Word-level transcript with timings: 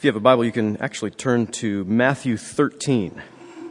If 0.00 0.04
you 0.04 0.08
have 0.08 0.16
a 0.16 0.20
Bible, 0.20 0.46
you 0.46 0.50
can 0.50 0.78
actually 0.78 1.10
turn 1.10 1.46
to 1.48 1.84
Matthew 1.84 2.38
13. 2.38 3.22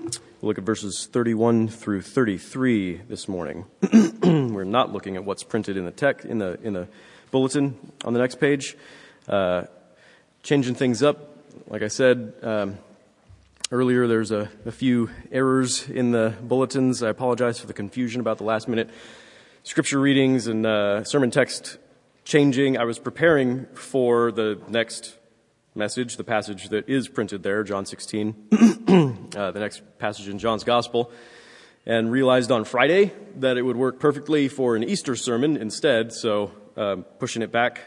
We'll 0.03 0.11
look 0.41 0.59
at 0.59 0.63
verses 0.63 1.09
31 1.11 1.69
through 1.69 2.03
33 2.03 2.97
this 3.09 3.27
morning. 3.27 3.65
We're 4.21 4.63
not 4.63 4.93
looking 4.93 5.15
at 5.15 5.25
what's 5.25 5.41
printed 5.41 5.75
in 5.75 5.85
the 5.85 5.91
tech 5.91 6.25
in 6.25 6.37
the 6.37 6.59
in 6.61 6.73
the 6.73 6.87
bulletin 7.31 7.79
on 8.05 8.13
the 8.13 8.19
next 8.19 8.35
page. 8.35 8.77
Uh, 9.27 9.63
changing 10.43 10.75
things 10.75 11.01
up, 11.01 11.35
like 11.65 11.81
I 11.81 11.87
said 11.87 12.35
um, 12.43 12.77
earlier, 13.71 14.05
there's 14.05 14.29
a, 14.29 14.51
a 14.67 14.71
few 14.71 15.09
errors 15.31 15.89
in 15.89 16.11
the 16.11 16.35
bulletins. 16.43 17.01
I 17.01 17.09
apologize 17.09 17.59
for 17.59 17.65
the 17.65 17.73
confusion 17.73 18.21
about 18.21 18.37
the 18.37 18.43
last 18.43 18.67
minute 18.67 18.91
scripture 19.63 19.99
readings 19.99 20.45
and 20.45 20.63
uh, 20.63 21.03
sermon 21.05 21.31
text 21.31 21.79
changing. 22.23 22.77
I 22.77 22.83
was 22.83 22.99
preparing 22.99 23.65
for 23.73 24.31
the 24.31 24.61
next 24.67 25.15
message, 25.75 26.17
the 26.17 26.23
passage 26.23 26.69
that 26.69 26.89
is 26.89 27.07
printed 27.07 27.43
there, 27.43 27.63
John 27.63 27.85
16, 27.85 28.35
uh, 29.35 29.51
the 29.51 29.59
next 29.59 29.81
passage 29.99 30.27
in 30.27 30.39
John's 30.39 30.63
Gospel, 30.63 31.11
and 31.85 32.11
realized 32.11 32.51
on 32.51 32.65
Friday 32.65 33.11
that 33.37 33.57
it 33.57 33.61
would 33.61 33.77
work 33.77 33.99
perfectly 33.99 34.47
for 34.47 34.75
an 34.75 34.83
Easter 34.83 35.15
sermon 35.15 35.57
instead, 35.57 36.11
so 36.11 36.51
um, 36.75 37.03
pushing 37.19 37.41
it 37.41 37.51
back 37.51 37.81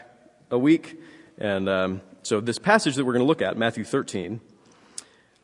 a 0.49 0.57
week. 0.57 0.99
And 1.37 1.67
um, 1.67 2.01
so 2.21 2.39
this 2.39 2.57
passage 2.57 2.95
that 2.95 3.05
we're 3.05 3.13
going 3.13 3.23
to 3.23 3.27
look 3.27 3.41
at, 3.41 3.57
Matthew 3.57 3.83
13, 3.83 4.39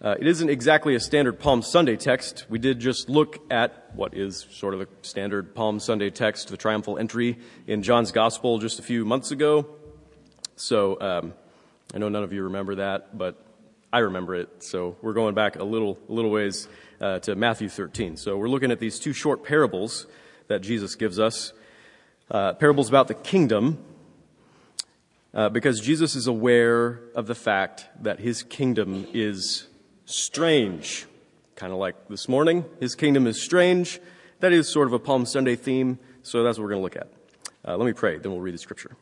uh, 0.01 0.15
it 0.17 0.27
isn't 0.27 0.49
exactly 0.49 0.95
a 0.95 0.99
standard 0.99 1.39
Palm 1.39 1.61
Sunday 1.61 1.97
text. 1.97 2.45
We 2.49 2.57
did 2.57 2.79
just 2.79 3.09
look 3.09 3.37
at 3.51 3.93
what 3.93 4.13
is 4.13 4.47
sort 4.51 4.73
of 4.73 4.79
the 4.79 4.87
standard 5.01 5.53
Palm 5.53 5.79
Sunday 5.81 6.09
text, 6.09 6.47
the 6.47 6.57
triumphal 6.57 6.97
entry 6.97 7.37
in 7.67 7.83
John's 7.83 8.13
Gospel 8.13 8.59
just 8.59 8.79
a 8.79 8.81
few 8.81 9.03
months 9.03 9.31
ago. 9.31 9.67
So 10.55 10.99
um, 11.01 11.33
I 11.91 11.97
know 11.97 12.07
none 12.07 12.23
of 12.23 12.31
you 12.31 12.43
remember 12.43 12.75
that, 12.75 13.17
but 13.17 13.43
I 13.91 13.99
remember 13.99 14.35
it. 14.35 14.63
So 14.63 14.95
we're 15.01 15.13
going 15.13 15.33
back 15.33 15.55
a 15.55 15.63
little, 15.63 15.97
a 16.07 16.13
little 16.13 16.29
ways 16.29 16.67
uh, 17.01 17.17
to 17.19 17.35
Matthew 17.35 17.67
13. 17.67 18.15
So 18.15 18.37
we're 18.37 18.47
looking 18.47 18.71
at 18.71 18.79
these 18.79 18.99
two 18.99 19.11
short 19.11 19.43
parables 19.43 20.05
that 20.49 20.61
Jesus 20.61 20.93
gives 20.93 21.17
us, 21.19 21.51
uh, 22.29 22.53
parables 22.53 22.89
about 22.89 23.07
the 23.07 23.15
kingdom, 23.15 23.83
uh, 25.33 25.49
because 25.49 25.81
Jesus 25.81 26.15
is 26.15 26.27
aware 26.27 27.01
of 27.15 27.25
the 27.25 27.33
fact 27.33 27.87
that 28.01 28.19
his 28.19 28.43
kingdom 28.43 29.07
is 29.11 29.67
strange. 30.05 31.07
Kind 31.55 31.73
of 31.73 31.79
like 31.79 32.07
this 32.07 32.29
morning, 32.29 32.65
his 32.79 32.93
kingdom 32.93 33.25
is 33.25 33.41
strange. 33.41 33.99
That 34.41 34.53
is 34.53 34.69
sort 34.69 34.85
of 34.85 34.93
a 34.93 34.99
Palm 34.99 35.25
Sunday 35.25 35.55
theme, 35.55 35.97
so 36.21 36.43
that's 36.43 36.59
what 36.59 36.65
we're 36.65 36.71
going 36.71 36.81
to 36.81 36.83
look 36.83 36.95
at. 36.95 37.11
Uh, 37.67 37.77
let 37.77 37.85
me 37.87 37.93
pray, 37.93 38.19
then 38.19 38.31
we'll 38.31 38.41
read 38.41 38.53
the 38.53 38.59
scripture. 38.59 38.95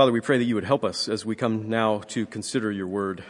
Father, 0.00 0.12
we 0.12 0.22
pray 0.22 0.38
that 0.38 0.44
you 0.44 0.54
would 0.54 0.64
help 0.64 0.82
us 0.82 1.10
as 1.10 1.26
we 1.26 1.36
come 1.36 1.68
now 1.68 1.98
to 1.98 2.24
consider 2.24 2.72
your 2.72 2.86
word. 2.86 3.22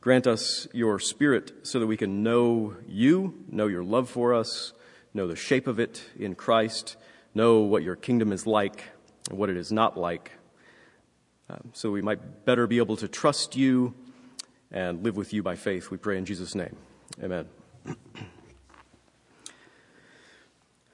Grant 0.00 0.28
us 0.28 0.68
your 0.72 1.00
spirit 1.00 1.50
so 1.64 1.80
that 1.80 1.88
we 1.88 1.96
can 1.96 2.22
know 2.22 2.76
you, 2.86 3.34
know 3.50 3.66
your 3.66 3.82
love 3.82 4.08
for 4.08 4.32
us, 4.32 4.72
know 5.12 5.26
the 5.26 5.34
shape 5.34 5.66
of 5.66 5.80
it 5.80 6.04
in 6.16 6.36
Christ, 6.36 6.96
know 7.34 7.58
what 7.58 7.82
your 7.82 7.96
kingdom 7.96 8.30
is 8.30 8.46
like 8.46 8.84
and 9.28 9.36
what 9.36 9.50
it 9.50 9.56
is 9.56 9.72
not 9.72 9.98
like, 9.98 10.30
um, 11.48 11.70
so 11.72 11.90
we 11.90 12.02
might 12.02 12.44
better 12.44 12.68
be 12.68 12.78
able 12.78 12.96
to 12.98 13.08
trust 13.08 13.56
you 13.56 13.92
and 14.70 15.02
live 15.02 15.16
with 15.16 15.32
you 15.32 15.42
by 15.42 15.56
faith. 15.56 15.90
We 15.90 15.96
pray 15.96 16.18
in 16.18 16.24
Jesus' 16.24 16.54
name. 16.54 16.76
Amen. 17.20 17.48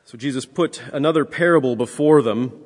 So 0.07 0.17
Jesus 0.17 0.47
put 0.47 0.81
another 0.93 1.25
parable 1.25 1.75
before 1.75 2.23
them 2.23 2.66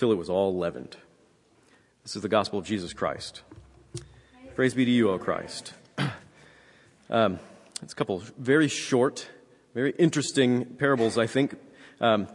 till 0.00 0.12
it 0.12 0.16
was 0.16 0.30
all 0.30 0.56
leavened. 0.56 0.96
This 2.04 2.16
is 2.16 2.22
the 2.22 2.28
gospel 2.28 2.58
of 2.58 2.64
Jesus 2.64 2.94
Christ. 2.94 3.42
Praise 4.54 4.72
be 4.72 4.86
to 4.86 4.90
you, 4.90 5.10
O 5.10 5.18
Christ. 5.18 5.74
Um, 7.10 7.40
it's 7.82 7.92
a 7.92 7.96
couple 7.96 8.22
very 8.38 8.68
short, 8.68 9.28
very 9.74 9.90
interesting 9.98 10.64
parables, 10.64 11.18
I 11.18 11.26
think. 11.26 11.56
Um, 12.00 12.28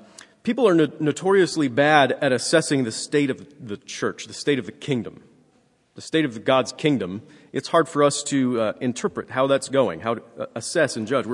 people 0.44 0.68
are 0.68 0.74
no- 0.74 0.92
notoriously 1.00 1.70
bad 1.70 2.12
at 2.12 2.34
assessing 2.34 2.84
the 2.84 2.92
state 2.92 3.30
of 3.30 3.66
the 3.66 3.78
church, 3.78 4.26
the 4.28 4.34
state 4.34 4.60
of 4.60 4.66
the 4.66 4.74
kingdom, 4.74 5.24
the 5.96 6.02
state 6.02 6.26
of 6.26 6.44
God's 6.44 6.74
kingdom. 6.74 7.22
It's 7.54 7.70
hard 7.70 7.88
for 7.88 8.04
us 8.04 8.22
to 8.24 8.60
uh, 8.60 8.74
interpret 8.82 9.30
how 9.30 9.48
that's 9.48 9.70
going, 9.70 10.02
how 10.02 10.16
to 10.16 10.24
uh, 10.38 10.46
assess 10.56 10.98
and 10.98 11.08
judge. 11.08 11.26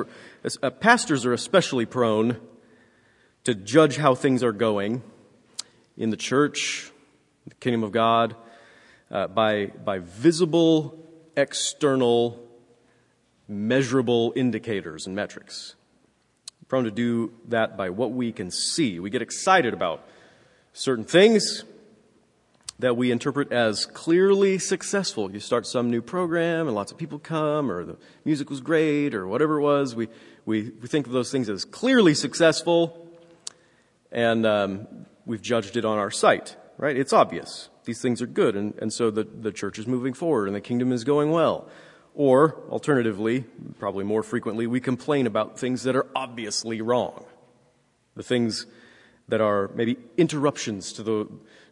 Uh, 0.62 0.70
pastors 0.70 1.26
are 1.26 1.34
especially 1.34 1.88
prone 1.88 2.40
to 3.44 3.56
judge 3.56 3.98
how 3.98 4.14
things 4.14 4.44
are 4.44 4.54
going 4.54 5.02
in 5.98 6.10
the 6.10 6.18
church, 6.18 6.92
the 7.48 7.56
kingdom 7.56 7.84
of 7.84 7.92
God, 7.92 8.36
uh, 9.10 9.28
by, 9.28 9.68
by 9.68 10.00
visible, 10.00 10.98
external, 11.36 12.40
measurable 13.48 14.34
indicators 14.36 15.06
and 15.06 15.16
metrics. 15.16 15.76
We're 16.62 16.68
prone 16.68 16.84
to 16.86 16.92
do 16.92 17.34
that 17.50 17.78
by 17.78 17.90
what 17.90 18.12
we 18.12 18.32
can 18.32 18.52
see. 18.52 19.00
We 19.00 19.10
get 19.10 19.22
excited 19.22 19.74
about 19.74 20.08
certain 20.74 21.06
things 21.06 21.64
that 22.80 22.98
we 22.98 23.12
interpret 23.12 23.52
as 23.52 23.86
clearly 23.86 24.58
successful. 24.58 25.32
You 25.32 25.40
start 25.40 25.68
some 25.68 25.92
new 25.92 26.02
program 26.02 26.68
and 26.68 26.76
lots 26.76 26.92
of 26.92 26.98
people 26.98 27.20
come, 27.20 27.72
or 27.72 27.86
the 27.86 27.98
music 28.26 28.50
was 28.50 28.60
great, 28.60 29.14
or 29.14 29.28
whatever 29.28 29.60
it 29.60 29.62
was. 29.62 29.96
We, 29.96 30.08
we, 30.46 30.72
we 30.82 30.88
think 30.88 31.06
of 31.06 31.14
those 31.14 31.32
things 31.32 31.48
as 31.48 31.64
clearly 31.64 32.16
successful, 32.16 33.08
and 34.12 34.46
um, 34.48 34.88
we've 35.26 35.42
judged 35.42 35.78
it 35.78 35.86
on 35.86 35.98
our 35.98 36.12
sight, 36.12 36.56
right? 36.78 36.96
It's 36.96 37.14
obvious. 37.14 37.70
These 37.86 38.02
things 38.02 38.22
are 38.22 38.28
good, 38.28 38.56
and, 38.56 38.74
and 38.80 38.94
so 38.94 39.12
the, 39.12 39.24
the 39.24 39.52
church 39.52 39.80
is 39.80 39.88
moving 39.88 40.14
forward 40.14 40.48
and 40.48 40.56
the 40.56 40.62
kingdom 40.62 40.92
is 40.92 41.04
going 41.04 41.32
well. 41.32 41.68
Or, 42.14 42.62
alternatively, 42.70 43.46
probably 43.80 44.04
more 44.04 44.22
frequently, 44.22 44.68
we 44.68 44.82
complain 44.82 45.28
about 45.28 45.58
things 45.58 45.84
that 45.84 45.96
are 45.96 46.08
obviously 46.16 46.82
wrong. 46.82 47.26
The 48.16 48.24
things 48.24 48.66
that 49.30 49.40
are 49.40 49.72
maybe 49.76 49.98
interruptions 50.18 50.92
to 50.94 51.04
the 51.04 51.28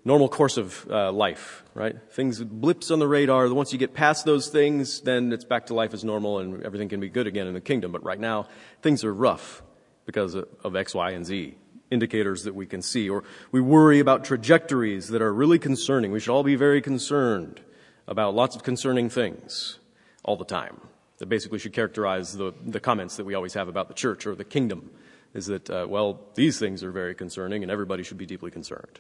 normal 0.06 0.30
course 0.30 0.56
of 0.56 0.88
uh, 0.90 1.12
life, 1.12 1.64
right? 1.74 1.96
Things, 2.12 2.42
blips 2.42 2.90
on 2.90 3.00
the 3.00 3.08
radar. 3.08 3.54
Once 3.54 3.74
you 3.74 3.78
get 3.78 3.94
past 3.94 4.26
those 4.26 4.48
things, 4.48 5.02
then 5.02 5.34
it's 5.34 5.44
back 5.44 5.66
to 5.66 5.74
life 5.74 5.94
as 5.94 6.06
normal 6.06 6.40
and 6.40 6.64
everything 6.64 6.88
can 6.88 7.02
be 7.02 7.10
good 7.10 7.28
again 7.28 7.48
in 7.48 7.54
the 7.54 7.62
kingdom. 7.62 7.92
But 7.92 8.04
right 8.06 8.20
now, 8.20 8.48
things 8.82 9.04
are 9.04 9.14
rough 9.14 9.62
because 10.06 10.36
of 10.36 10.76
X, 10.76 10.96
Y, 10.96 11.12
and 11.12 11.26
Z 11.26 11.56
indicators 11.92 12.44
that 12.44 12.56
we 12.56 12.66
can 12.66 12.82
see, 12.82 13.10
or 13.10 13.24
we 13.52 13.62
worry 13.62 14.00
about 14.00 14.24
trajectories 14.24 15.10
that 15.10 15.22
are 15.22 15.34
really 15.34 15.60
concerning. 15.60 16.12
We 16.12 16.20
should 16.20 16.34
all 16.34 16.44
be 16.44 16.56
very 16.56 16.82
concerned 16.82 17.62
about 18.08 18.36
lots 18.36 18.56
of 18.56 18.64
concerning 18.64 19.10
things 19.10 19.80
all 20.24 20.36
the 20.36 20.46
time. 20.46 20.82
That 21.18 21.28
basically 21.28 21.60
should 21.60 21.74
characterize 21.74 22.34
the, 22.34 22.54
the 22.66 22.80
comments 22.80 23.18
that 23.18 23.26
we 23.26 23.36
always 23.36 23.54
have 23.54 23.68
about 23.68 23.88
the 23.88 23.94
church 23.94 24.26
or 24.26 24.36
the 24.36 24.46
kingdom 24.46 24.90
is 25.34 25.48
that, 25.48 25.70
uh, 25.70 25.86
well, 25.88 26.22
these 26.36 26.58
things 26.60 26.84
are 26.84 26.92
very 26.92 27.14
concerning 27.14 27.62
and 27.62 27.72
everybody 27.72 28.04
should 28.04 28.18
be 28.18 28.26
deeply 28.26 28.52
concerned. 28.52 29.00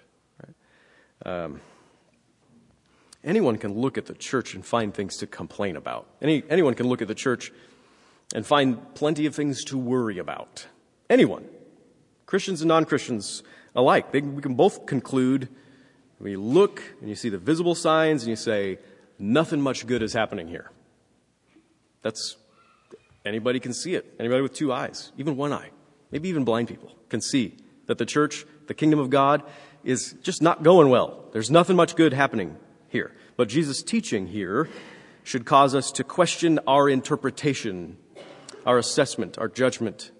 Um, 1.26 1.60
anyone 3.24 3.58
can 3.58 3.74
look 3.74 3.98
at 3.98 4.06
the 4.06 4.14
church 4.14 4.54
and 4.54 4.66
find 4.66 4.94
things 4.94 5.18
to 5.18 5.28
complain 5.28 5.76
about. 5.76 6.08
Any, 6.22 6.44
anyone 6.50 6.76
can 6.76 6.88
look 6.88 7.02
at 7.02 7.08
the 7.08 7.16
church 7.16 7.52
and 8.34 8.46
find 8.46 8.94
plenty 8.96 9.26
of 9.26 9.36
things 9.36 9.64
to 9.66 9.78
worry 9.78 10.18
about. 10.18 10.68
Anyone. 11.10 11.46
Christians 12.30 12.62
and 12.62 12.68
non 12.68 12.86
Christians 12.86 13.42
alike. 13.74 14.12
They, 14.12 14.22
we 14.22 14.44
can 14.44 14.54
both 14.54 14.86
conclude, 14.86 15.50
when 16.20 16.32
you 16.32 16.40
look 16.40 16.84
and 17.02 17.10
you 17.10 17.16
see 17.16 17.30
the 17.30 17.40
visible 17.40 17.74
signs 17.74 18.22
and 18.22 18.30
you 18.30 18.36
say, 18.36 18.78
nothing 19.18 19.60
much 19.60 19.88
good 19.88 20.04
is 20.04 20.14
happening 20.14 20.48
here. 20.48 20.70
That's, 22.04 22.38
anybody 23.26 23.60
can 23.60 23.74
see 23.74 23.96
it. 23.96 24.14
Anybody 24.20 24.44
with 24.44 24.54
two 24.54 24.72
eyes, 24.72 25.12
even 25.18 25.38
one 25.38 25.52
eye, 25.52 25.72
maybe 26.12 26.30
even 26.30 26.46
blind 26.46 26.68
people 26.68 26.92
can 27.10 27.20
see 27.20 27.58
that 27.88 27.98
the 27.98 28.06
church, 28.06 28.46
the 28.68 28.76
kingdom 28.76 29.00
of 29.00 29.10
God, 29.10 29.42
is 29.84 30.16
just 30.22 30.40
not 30.40 30.62
going 30.62 30.92
well. 30.92 31.26
There's 31.32 31.50
nothing 31.50 31.76
much 31.76 31.96
good 31.96 32.14
happening 32.14 32.58
here. 32.90 33.12
But 33.38 33.50
Jesus' 33.50 33.82
teaching 33.82 34.28
here 34.28 34.70
should 35.24 35.48
cause 35.48 35.74
us 35.74 35.92
to 35.94 36.04
question 36.04 36.60
our 36.68 36.90
interpretation, 36.90 37.98
our 38.68 38.78
assessment, 38.78 39.40
our 39.40 39.48
judgment 39.48 40.12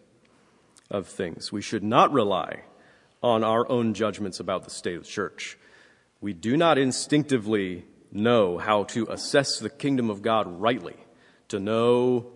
of 0.90 1.08
things. 1.08 1.52
We 1.52 1.62
should 1.62 1.84
not 1.84 2.12
rely 2.12 2.64
on 3.22 3.44
our 3.44 3.70
own 3.70 3.94
judgments 3.94 4.40
about 4.40 4.64
the 4.64 4.70
state 4.70 4.96
of 4.96 5.04
the 5.04 5.10
church, 5.10 5.58
We 6.22 6.34
do 6.34 6.58
not 6.58 6.78
instinctively 6.78 7.86
know 8.12 8.58
how 8.58 8.84
to 8.84 9.08
assess 9.10 9.60
the 9.60 9.70
kingdom 9.70 10.10
of 10.10 10.22
God 10.22 10.60
rightly, 10.60 10.98
to 11.48 11.60
know 11.60 12.32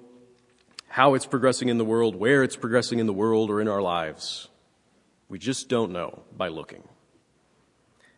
how 0.87 1.15
it's 1.15 1.25
progressing 1.25 1.69
in 1.69 1.77
the 1.77 1.85
world, 1.85 2.15
where 2.15 2.43
it's 2.43 2.55
progressing 2.55 2.99
in 2.99 3.07
the 3.07 3.13
world 3.13 3.49
or 3.49 3.59
in 3.59 3.67
our 3.67 3.81
lives. 3.81 4.47
We 5.27 5.39
just 5.39 5.67
don't 5.67 5.91
know 5.91 6.23
by 6.35 6.47
looking. 6.47 6.87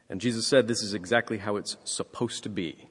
And 0.09 0.21
Jesus 0.21 0.45
said 0.45 0.67
this 0.67 0.83
is 0.83 0.93
exactly 0.93 1.37
how 1.39 1.55
it's 1.55 1.77
supposed 1.83 2.43
to 2.43 2.49
be. 2.49 2.87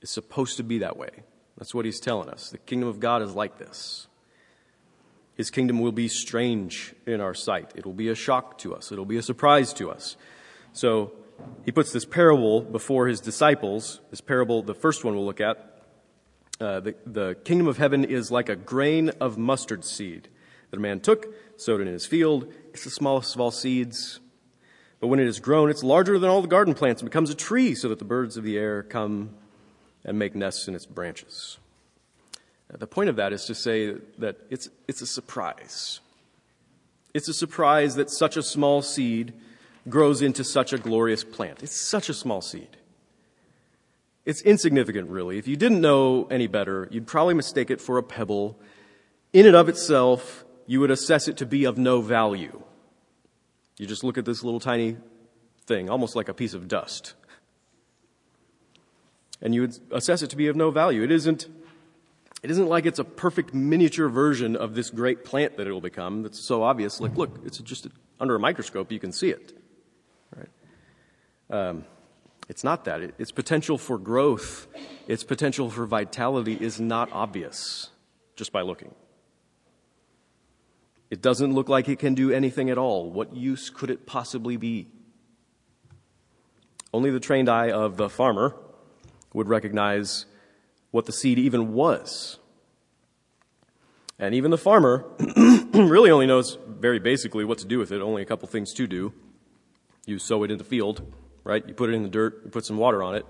It's 0.00 0.10
supposed 0.10 0.56
to 0.56 0.64
be 0.64 0.78
that 0.78 0.96
way. 0.96 1.10
That's 1.56 1.74
what 1.74 1.84
he's 1.84 2.00
telling 2.00 2.28
us. 2.28 2.50
The 2.50 2.58
kingdom 2.58 2.88
of 2.88 2.98
God 2.98 3.22
is 3.22 3.34
like 3.34 3.58
this. 3.58 4.08
His 5.42 5.50
kingdom 5.50 5.80
will 5.80 5.90
be 5.90 6.06
strange 6.06 6.94
in 7.04 7.20
our 7.20 7.34
sight. 7.34 7.72
It 7.74 7.84
will 7.84 7.92
be 7.92 8.06
a 8.06 8.14
shock 8.14 8.58
to 8.58 8.76
us. 8.76 8.92
It'll 8.92 9.04
be 9.04 9.16
a 9.16 9.22
surprise 9.22 9.72
to 9.72 9.90
us. 9.90 10.16
So 10.72 11.14
he 11.64 11.72
puts 11.72 11.90
this 11.90 12.04
parable 12.04 12.60
before 12.60 13.08
his 13.08 13.20
disciples. 13.20 14.00
This 14.10 14.20
parable, 14.20 14.62
the 14.62 14.72
first 14.72 15.02
one 15.02 15.16
we'll 15.16 15.26
look 15.26 15.40
at, 15.40 15.82
uh, 16.60 16.78
the, 16.78 16.94
the 17.04 17.36
kingdom 17.42 17.66
of 17.66 17.76
heaven 17.76 18.04
is 18.04 18.30
like 18.30 18.48
a 18.48 18.54
grain 18.54 19.08
of 19.20 19.36
mustard 19.36 19.84
seed 19.84 20.28
that 20.70 20.76
a 20.76 20.80
man 20.80 21.00
took, 21.00 21.34
sowed 21.56 21.80
it 21.80 21.88
in 21.88 21.92
his 21.92 22.06
field. 22.06 22.46
It's 22.72 22.84
the 22.84 22.90
smallest 22.90 23.34
of 23.34 23.40
all 23.40 23.50
seeds. 23.50 24.20
But 25.00 25.08
when 25.08 25.18
it 25.18 25.26
is 25.26 25.40
grown, 25.40 25.70
it's 25.70 25.82
larger 25.82 26.20
than 26.20 26.30
all 26.30 26.40
the 26.40 26.46
garden 26.46 26.74
plants 26.74 27.02
and 27.02 27.10
becomes 27.10 27.30
a 27.30 27.34
tree 27.34 27.74
so 27.74 27.88
that 27.88 27.98
the 27.98 28.04
birds 28.04 28.36
of 28.36 28.44
the 28.44 28.56
air 28.56 28.84
come 28.84 29.30
and 30.04 30.16
make 30.16 30.36
nests 30.36 30.68
in 30.68 30.76
its 30.76 30.86
branches. 30.86 31.58
The 32.78 32.86
point 32.86 33.10
of 33.10 33.16
that 33.16 33.32
is 33.32 33.44
to 33.46 33.54
say 33.54 33.96
that 34.18 34.36
it's, 34.48 34.68
it's 34.88 35.02
a 35.02 35.06
surprise. 35.06 36.00
It's 37.12 37.28
a 37.28 37.34
surprise 37.34 37.96
that 37.96 38.10
such 38.10 38.36
a 38.36 38.42
small 38.42 38.80
seed 38.80 39.34
grows 39.88 40.22
into 40.22 40.42
such 40.42 40.72
a 40.72 40.78
glorious 40.78 41.22
plant. 41.22 41.62
It's 41.62 41.78
such 41.78 42.08
a 42.08 42.14
small 42.14 42.40
seed. 42.40 42.76
It's 44.24 44.40
insignificant, 44.42 45.10
really. 45.10 45.36
If 45.36 45.48
you 45.48 45.56
didn't 45.56 45.80
know 45.80 46.26
any 46.30 46.46
better, 46.46 46.88
you'd 46.90 47.06
probably 47.06 47.34
mistake 47.34 47.70
it 47.70 47.80
for 47.80 47.98
a 47.98 48.02
pebble. 48.02 48.58
In 49.32 49.46
and 49.46 49.56
of 49.56 49.68
itself, 49.68 50.44
you 50.66 50.80
would 50.80 50.90
assess 50.90 51.28
it 51.28 51.36
to 51.38 51.46
be 51.46 51.64
of 51.64 51.76
no 51.76 52.00
value. 52.00 52.62
You 53.78 53.86
just 53.86 54.04
look 54.04 54.16
at 54.16 54.24
this 54.24 54.44
little 54.44 54.60
tiny 54.60 54.96
thing, 55.66 55.90
almost 55.90 56.14
like 56.14 56.28
a 56.28 56.34
piece 56.34 56.54
of 56.54 56.68
dust. 56.68 57.14
And 59.40 59.54
you 59.54 59.62
would 59.62 59.78
assess 59.90 60.22
it 60.22 60.30
to 60.30 60.36
be 60.36 60.46
of 60.46 60.54
no 60.54 60.70
value. 60.70 61.02
It 61.02 61.10
isn't 61.10 61.48
it 62.42 62.50
isn't 62.50 62.68
like 62.68 62.86
it's 62.86 62.98
a 62.98 63.04
perfect 63.04 63.54
miniature 63.54 64.08
version 64.08 64.56
of 64.56 64.74
this 64.74 64.90
great 64.90 65.24
plant 65.24 65.56
that 65.56 65.66
it 65.66 65.72
will 65.72 65.80
become 65.80 66.22
that's 66.22 66.40
so 66.40 66.62
obvious. 66.62 67.00
Like, 67.00 67.16
look, 67.16 67.40
it's 67.44 67.58
just 67.58 67.86
under 68.18 68.34
a 68.34 68.40
microscope, 68.40 68.90
you 68.90 68.98
can 68.98 69.12
see 69.12 69.30
it. 69.30 69.52
Right? 70.36 70.48
Um, 71.50 71.84
it's 72.48 72.64
not 72.64 72.84
that. 72.86 73.00
It, 73.00 73.14
its 73.18 73.30
potential 73.30 73.78
for 73.78 73.96
growth, 73.96 74.66
its 75.06 75.22
potential 75.22 75.70
for 75.70 75.86
vitality 75.86 76.56
is 76.60 76.80
not 76.80 77.10
obvious 77.12 77.90
just 78.34 78.52
by 78.52 78.62
looking. 78.62 78.94
It 81.10 81.22
doesn't 81.22 81.52
look 81.52 81.68
like 81.68 81.88
it 81.88 81.98
can 81.98 82.14
do 82.14 82.32
anything 82.32 82.70
at 82.70 82.78
all. 82.78 83.10
What 83.10 83.36
use 83.36 83.70
could 83.70 83.90
it 83.90 84.06
possibly 84.06 84.56
be? 84.56 84.88
Only 86.92 87.10
the 87.10 87.20
trained 87.20 87.48
eye 87.48 87.70
of 87.70 87.96
the 87.96 88.08
farmer 88.08 88.56
would 89.32 89.48
recognize 89.48 90.26
what 90.92 91.06
the 91.06 91.12
seed 91.12 91.38
even 91.40 91.72
was. 91.72 92.38
And 94.20 94.36
even 94.36 94.52
the 94.52 94.58
farmer 94.58 95.04
really 95.74 96.12
only 96.12 96.26
knows 96.26 96.56
very 96.68 97.00
basically 97.00 97.44
what 97.44 97.58
to 97.58 97.66
do 97.66 97.78
with 97.78 97.90
it, 97.90 98.00
only 98.00 98.22
a 98.22 98.24
couple 98.24 98.46
things 98.46 98.72
to 98.74 98.86
do. 98.86 99.12
You 100.06 100.20
sow 100.20 100.44
it 100.44 100.50
in 100.52 100.58
the 100.58 100.64
field, 100.64 101.12
right? 101.42 101.66
You 101.66 101.74
put 101.74 101.90
it 101.90 101.94
in 101.94 102.04
the 102.04 102.08
dirt, 102.08 102.42
you 102.44 102.50
put 102.50 102.64
some 102.64 102.76
water 102.76 103.02
on 103.02 103.16
it. 103.16 103.26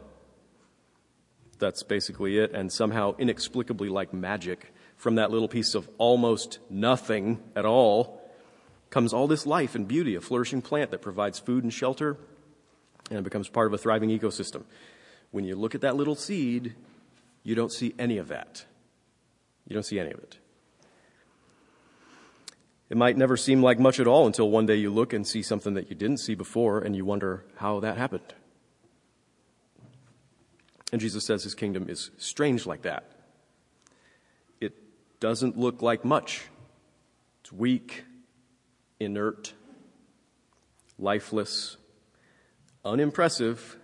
That's 1.59 1.83
basically 1.83 2.39
it. 2.39 2.53
And 2.53 2.71
somehow, 2.71 3.15
inexplicably 3.19 3.89
like 3.89 4.13
magic, 4.13 4.75
from 4.97 5.15
that 5.15 5.31
little 5.31 5.49
piece 5.49 5.75
of 5.75 5.89
almost 5.99 6.59
nothing 6.69 7.41
at 7.57 7.65
all, 7.65 8.21
comes 8.91 9.13
all 9.13 9.27
this 9.27 9.47
life 9.47 9.75
and 9.75 9.89
beauty, 9.89 10.15
a 10.15 10.21
flourishing 10.21 10.61
plant 10.61 10.91
that 10.91 11.01
provides 11.01 11.39
food 11.39 11.65
and 11.65 11.73
shelter, 11.73 12.19
and 13.09 13.21
it 13.21 13.23
becomes 13.23 13.49
part 13.49 13.67
of 13.67 13.73
a 13.73 13.79
thriving 13.79 14.11
ecosystem. 14.11 14.65
When 15.31 15.45
you 15.45 15.57
look 15.57 15.75
at 15.75 15.81
that 15.81 15.97
little 15.97 16.15
seed, 16.15 16.75
you 17.43 17.55
don't 17.55 17.73
see 17.73 17.95
any 17.99 18.19
of 18.19 18.29
that. 18.29 18.65
You 19.67 19.75
don't 19.75 19.83
see 19.83 19.99
any 19.99 20.11
of 20.11 20.19
it. 20.19 20.39
It 22.91 22.97
might 22.97 23.17
never 23.17 23.37
seem 23.37 23.63
like 23.63 23.79
much 23.79 23.99
at 24.01 24.07
all 24.07 24.27
until 24.27 24.51
one 24.51 24.67
day 24.67 24.77
you 24.77 24.91
look 24.91 25.15
and 25.15 25.27
see 25.27 25.43
something 25.43 25.75
that 25.75 25.89
you 25.89 25.97
didn't 25.97 26.19
see 26.19 26.35
before 26.35 26.81
and 26.81 26.95
you 26.95 27.05
wonder 27.05 27.45
how 27.57 27.81
that 27.81 27.97
happened. 27.97 28.35
And 30.93 31.01
Jesus 31.01 31.25
says 31.25 31.43
his 31.43 31.55
kingdom 31.55 31.89
is 31.89 32.11
strange 32.19 32.67
like 32.67 32.83
that. 32.83 33.11
It 34.61 34.75
doesn't 35.21 35.57
look 35.57 35.81
like 35.81 36.05
much. 36.05 36.43
It's 37.41 37.51
weak, 37.51 38.05
inert, 39.01 39.55
lifeless, 40.99 41.79
unimpressive, 42.85 43.79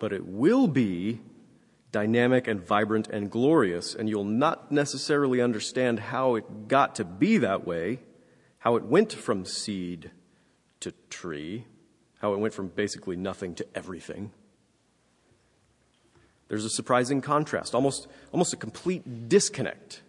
but 0.00 0.12
it 0.12 0.26
will 0.26 0.66
be 0.66 1.20
dynamic 1.92 2.46
and 2.46 2.64
vibrant 2.64 3.08
and 3.08 3.30
glorious, 3.30 3.94
and 3.94 4.08
you'll 4.08 4.24
not 4.24 4.70
necessarily 4.70 5.40
understand 5.40 5.98
how 5.98 6.36
it 6.36 6.68
got 6.68 6.94
to 6.96 7.04
be 7.04 7.38
that 7.38 7.66
way, 7.66 8.00
how 8.58 8.76
it 8.76 8.84
went 8.84 9.12
from 9.12 9.44
seed 9.44 10.10
to 10.80 10.92
tree, 11.08 11.64
how 12.20 12.32
it 12.32 12.38
went 12.38 12.54
from 12.54 12.68
basically 12.68 13.16
nothing 13.16 13.54
to 13.54 13.66
everything. 13.74 14.30
There's 16.48 16.64
a 16.64 16.70
surprising 16.70 17.20
contrast, 17.20 17.74
almost, 17.74 18.08
almost 18.32 18.52
a 18.52 18.56
complete 18.56 19.28
disconnect 19.28 20.02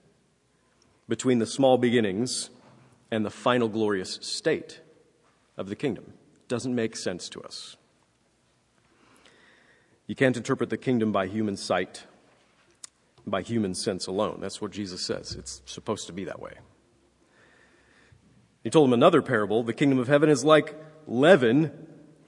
between 1.07 1.39
the 1.39 1.45
small 1.45 1.77
beginnings 1.77 2.49
and 3.11 3.25
the 3.25 3.29
final 3.29 3.67
glorious 3.67 4.17
state 4.21 4.81
of 5.57 5.67
the 5.69 5.75
kingdom. 5.75 6.13
It 6.35 6.47
doesn't 6.47 6.73
make 6.73 6.95
sense 6.95 7.29
to 7.29 7.41
us. 7.41 7.77
You 10.07 10.15
can't 10.15 10.35
interpret 10.35 10.69
the 10.69 10.77
kingdom 10.77 11.11
by 11.11 11.27
human 11.27 11.55
sight, 11.55 12.03
by 13.25 13.41
human 13.41 13.75
sense 13.75 14.07
alone. 14.07 14.39
That's 14.41 14.61
what 14.61 14.71
Jesus 14.71 15.01
says. 15.01 15.35
It's 15.35 15.61
supposed 15.65 16.07
to 16.07 16.13
be 16.13 16.25
that 16.25 16.39
way. 16.39 16.53
He 18.63 18.69
told 18.69 18.89
him 18.89 18.93
another 18.93 19.21
parable. 19.21 19.63
The 19.63 19.73
kingdom 19.73 19.99
of 19.99 20.07
heaven 20.07 20.29
is 20.29 20.43
like 20.43 20.75
leaven 21.07 21.71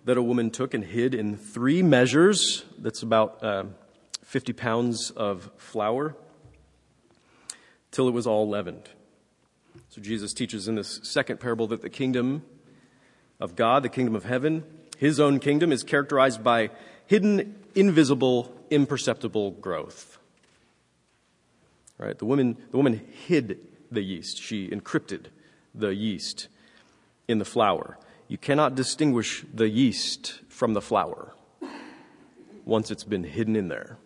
that 0.06 0.18
a 0.18 0.22
woman 0.22 0.50
took 0.50 0.74
and 0.74 0.84
hid 0.84 1.14
in 1.14 1.38
three 1.38 1.82
measures. 1.82 2.66
That's 2.78 3.04
about 3.04 3.44
uh, 3.44 3.66
50 4.24 4.54
pounds 4.54 5.12
of 5.12 5.52
flour 5.58 6.16
till 7.92 8.08
it 8.08 8.12
was 8.12 8.26
all 8.26 8.50
leavened. 8.50 8.90
So 9.90 10.02
Jesus 10.02 10.34
teaches 10.34 10.68
in 10.68 10.76
this 10.76 11.00
second 11.04 11.40
parable 11.40 11.68
that 11.68 11.82
the 11.82 11.90
kingdom 11.90 12.44
of 13.40 13.56
God, 13.56 13.84
the 13.84 13.90
kingdom 13.90 14.16
of 14.16 14.26
heaven, 14.26 14.64
his 14.98 15.20
own 15.20 15.40
kingdom 15.40 15.72
is 15.72 15.84
characterized 15.84 16.44
by 16.44 16.72
hidden, 17.14 17.54
invisible, 17.76 18.52
imperceptible 18.72 19.52
growth. 19.52 20.18
Right? 22.00 22.18
The 22.18 22.26
woman, 22.26 22.58
the 22.72 22.78
woman 22.78 23.06
hid 23.28 23.60
the 23.92 24.02
yeast. 24.02 24.42
She 24.42 24.68
encrypted 24.70 25.28
the 25.76 25.94
yeast 25.94 26.48
in 27.28 27.38
the 27.38 27.46
flour. 27.46 28.00
You 28.28 28.40
cannot 28.40 28.74
distinguish 28.74 29.46
the 29.54 29.70
yeast 29.70 30.42
from 30.50 30.74
the 30.74 30.82
flour 30.82 31.36
once 32.66 32.90
it's 32.90 33.04
been 33.04 33.26
hidden 33.26 33.56
in 33.56 33.68
there. 33.68 34.00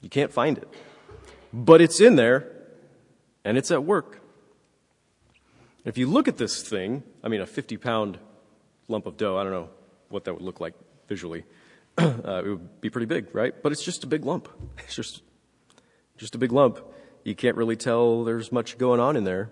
You 0.00 0.08
can't 0.08 0.32
find 0.32 0.56
it. 0.56 0.68
But 1.52 1.82
it's 1.82 2.00
in 2.00 2.16
there 2.16 2.50
and 3.44 3.58
it's 3.58 3.70
at 3.70 3.84
work. 3.84 4.22
If 5.84 5.98
you 5.98 6.06
look 6.06 6.26
at 6.26 6.38
this 6.38 6.62
thing, 6.62 7.02
I 7.22 7.28
mean, 7.28 7.42
a 7.42 7.46
50 7.46 7.76
pound 7.76 8.18
lump 8.88 9.04
of 9.04 9.18
dough, 9.18 9.36
I 9.36 9.42
don't 9.42 9.52
know 9.52 9.68
what 10.08 10.24
that 10.24 10.32
would 10.32 10.42
look 10.42 10.58
like 10.58 10.72
visually. 11.06 11.44
Uh, 12.00 12.42
it 12.44 12.48
would 12.48 12.80
be 12.80 12.90
pretty 12.90 13.06
big, 13.06 13.34
right? 13.34 13.54
But 13.62 13.72
it's 13.72 13.82
just 13.82 14.04
a 14.04 14.06
big 14.06 14.24
lump. 14.24 14.48
It's 14.78 14.94
just, 14.94 15.22
just 16.16 16.34
a 16.34 16.38
big 16.38 16.52
lump. 16.52 16.80
You 17.24 17.34
can't 17.34 17.56
really 17.56 17.76
tell 17.76 18.24
there's 18.24 18.50
much 18.50 18.78
going 18.78 19.00
on 19.00 19.16
in 19.16 19.24
there. 19.24 19.50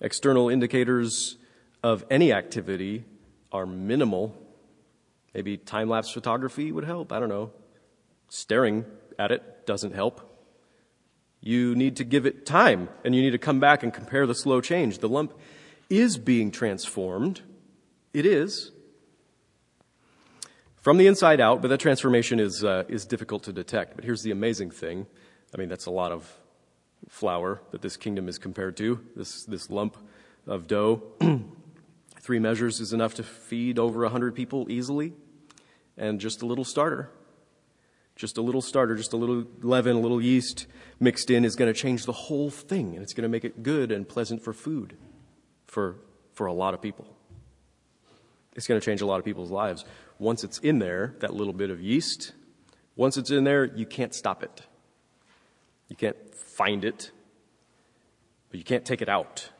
External 0.00 0.48
indicators 0.48 1.36
of 1.82 2.04
any 2.10 2.32
activity 2.32 3.04
are 3.52 3.66
minimal. 3.66 4.34
Maybe 5.34 5.56
time 5.56 5.88
lapse 5.88 6.10
photography 6.10 6.72
would 6.72 6.84
help. 6.84 7.12
I 7.12 7.20
don't 7.20 7.28
know. 7.28 7.52
Staring 8.28 8.84
at 9.18 9.30
it 9.30 9.66
doesn't 9.66 9.94
help. 9.94 10.30
You 11.40 11.74
need 11.74 11.96
to 11.96 12.04
give 12.04 12.24
it 12.26 12.46
time 12.46 12.88
and 13.04 13.14
you 13.14 13.22
need 13.22 13.32
to 13.32 13.38
come 13.38 13.60
back 13.60 13.82
and 13.82 13.92
compare 13.92 14.26
the 14.26 14.34
slow 14.34 14.60
change. 14.60 14.98
The 14.98 15.08
lump 15.08 15.34
is 15.90 16.16
being 16.16 16.50
transformed. 16.50 17.42
It 18.12 18.24
is 18.24 18.72
from 20.84 20.98
the 20.98 21.06
inside 21.06 21.40
out, 21.40 21.62
but 21.62 21.68
that 21.68 21.80
transformation 21.80 22.38
is, 22.38 22.62
uh, 22.62 22.84
is 22.88 23.06
difficult 23.06 23.42
to 23.44 23.54
detect. 23.54 23.96
But 23.96 24.04
here's 24.04 24.22
the 24.22 24.30
amazing 24.30 24.70
thing 24.70 25.06
I 25.54 25.56
mean, 25.56 25.68
that's 25.68 25.86
a 25.86 25.90
lot 25.90 26.12
of 26.12 26.30
flour 27.08 27.62
that 27.70 27.80
this 27.80 27.96
kingdom 27.96 28.28
is 28.28 28.38
compared 28.38 28.76
to, 28.76 29.00
this, 29.16 29.44
this 29.44 29.70
lump 29.70 29.96
of 30.46 30.66
dough. 30.66 31.02
Three 32.20 32.38
measures 32.38 32.80
is 32.80 32.92
enough 32.92 33.14
to 33.14 33.22
feed 33.22 33.78
over 33.78 34.02
a 34.02 34.06
100 34.06 34.34
people 34.34 34.70
easily, 34.70 35.14
and 35.96 36.20
just 36.20 36.42
a 36.42 36.46
little 36.46 36.64
starter. 36.64 37.10
Just 38.16 38.36
a 38.36 38.42
little 38.42 38.62
starter, 38.62 38.94
just 38.94 39.12
a 39.12 39.16
little 39.16 39.44
leaven, 39.62 39.96
a 39.96 40.00
little 40.00 40.20
yeast 40.20 40.66
mixed 41.00 41.30
in 41.30 41.44
is 41.44 41.56
going 41.56 41.72
to 41.72 41.78
change 41.78 42.04
the 42.04 42.12
whole 42.12 42.50
thing, 42.50 42.94
and 42.94 43.02
it's 43.02 43.14
going 43.14 43.22
to 43.22 43.28
make 43.28 43.44
it 43.44 43.62
good 43.62 43.90
and 43.90 44.06
pleasant 44.06 44.42
for 44.42 44.52
food 44.52 44.96
for, 45.66 45.96
for 46.34 46.46
a 46.46 46.52
lot 46.52 46.74
of 46.74 46.82
people. 46.82 47.13
It's 48.54 48.66
going 48.66 48.80
to 48.80 48.84
change 48.84 49.00
a 49.00 49.06
lot 49.06 49.18
of 49.18 49.24
people's 49.24 49.50
lives. 49.50 49.84
Once 50.18 50.44
it's 50.44 50.58
in 50.58 50.78
there, 50.78 51.14
that 51.20 51.34
little 51.34 51.52
bit 51.52 51.70
of 51.70 51.80
yeast, 51.80 52.32
once 52.96 53.16
it's 53.16 53.30
in 53.30 53.44
there, 53.44 53.64
you 53.64 53.86
can't 53.86 54.14
stop 54.14 54.42
it. 54.42 54.62
You 55.88 55.96
can't 55.96 56.34
find 56.34 56.84
it, 56.84 57.10
but 58.50 58.58
you 58.58 58.64
can't 58.64 58.84
take 58.84 59.02
it 59.02 59.08
out. 59.08 59.50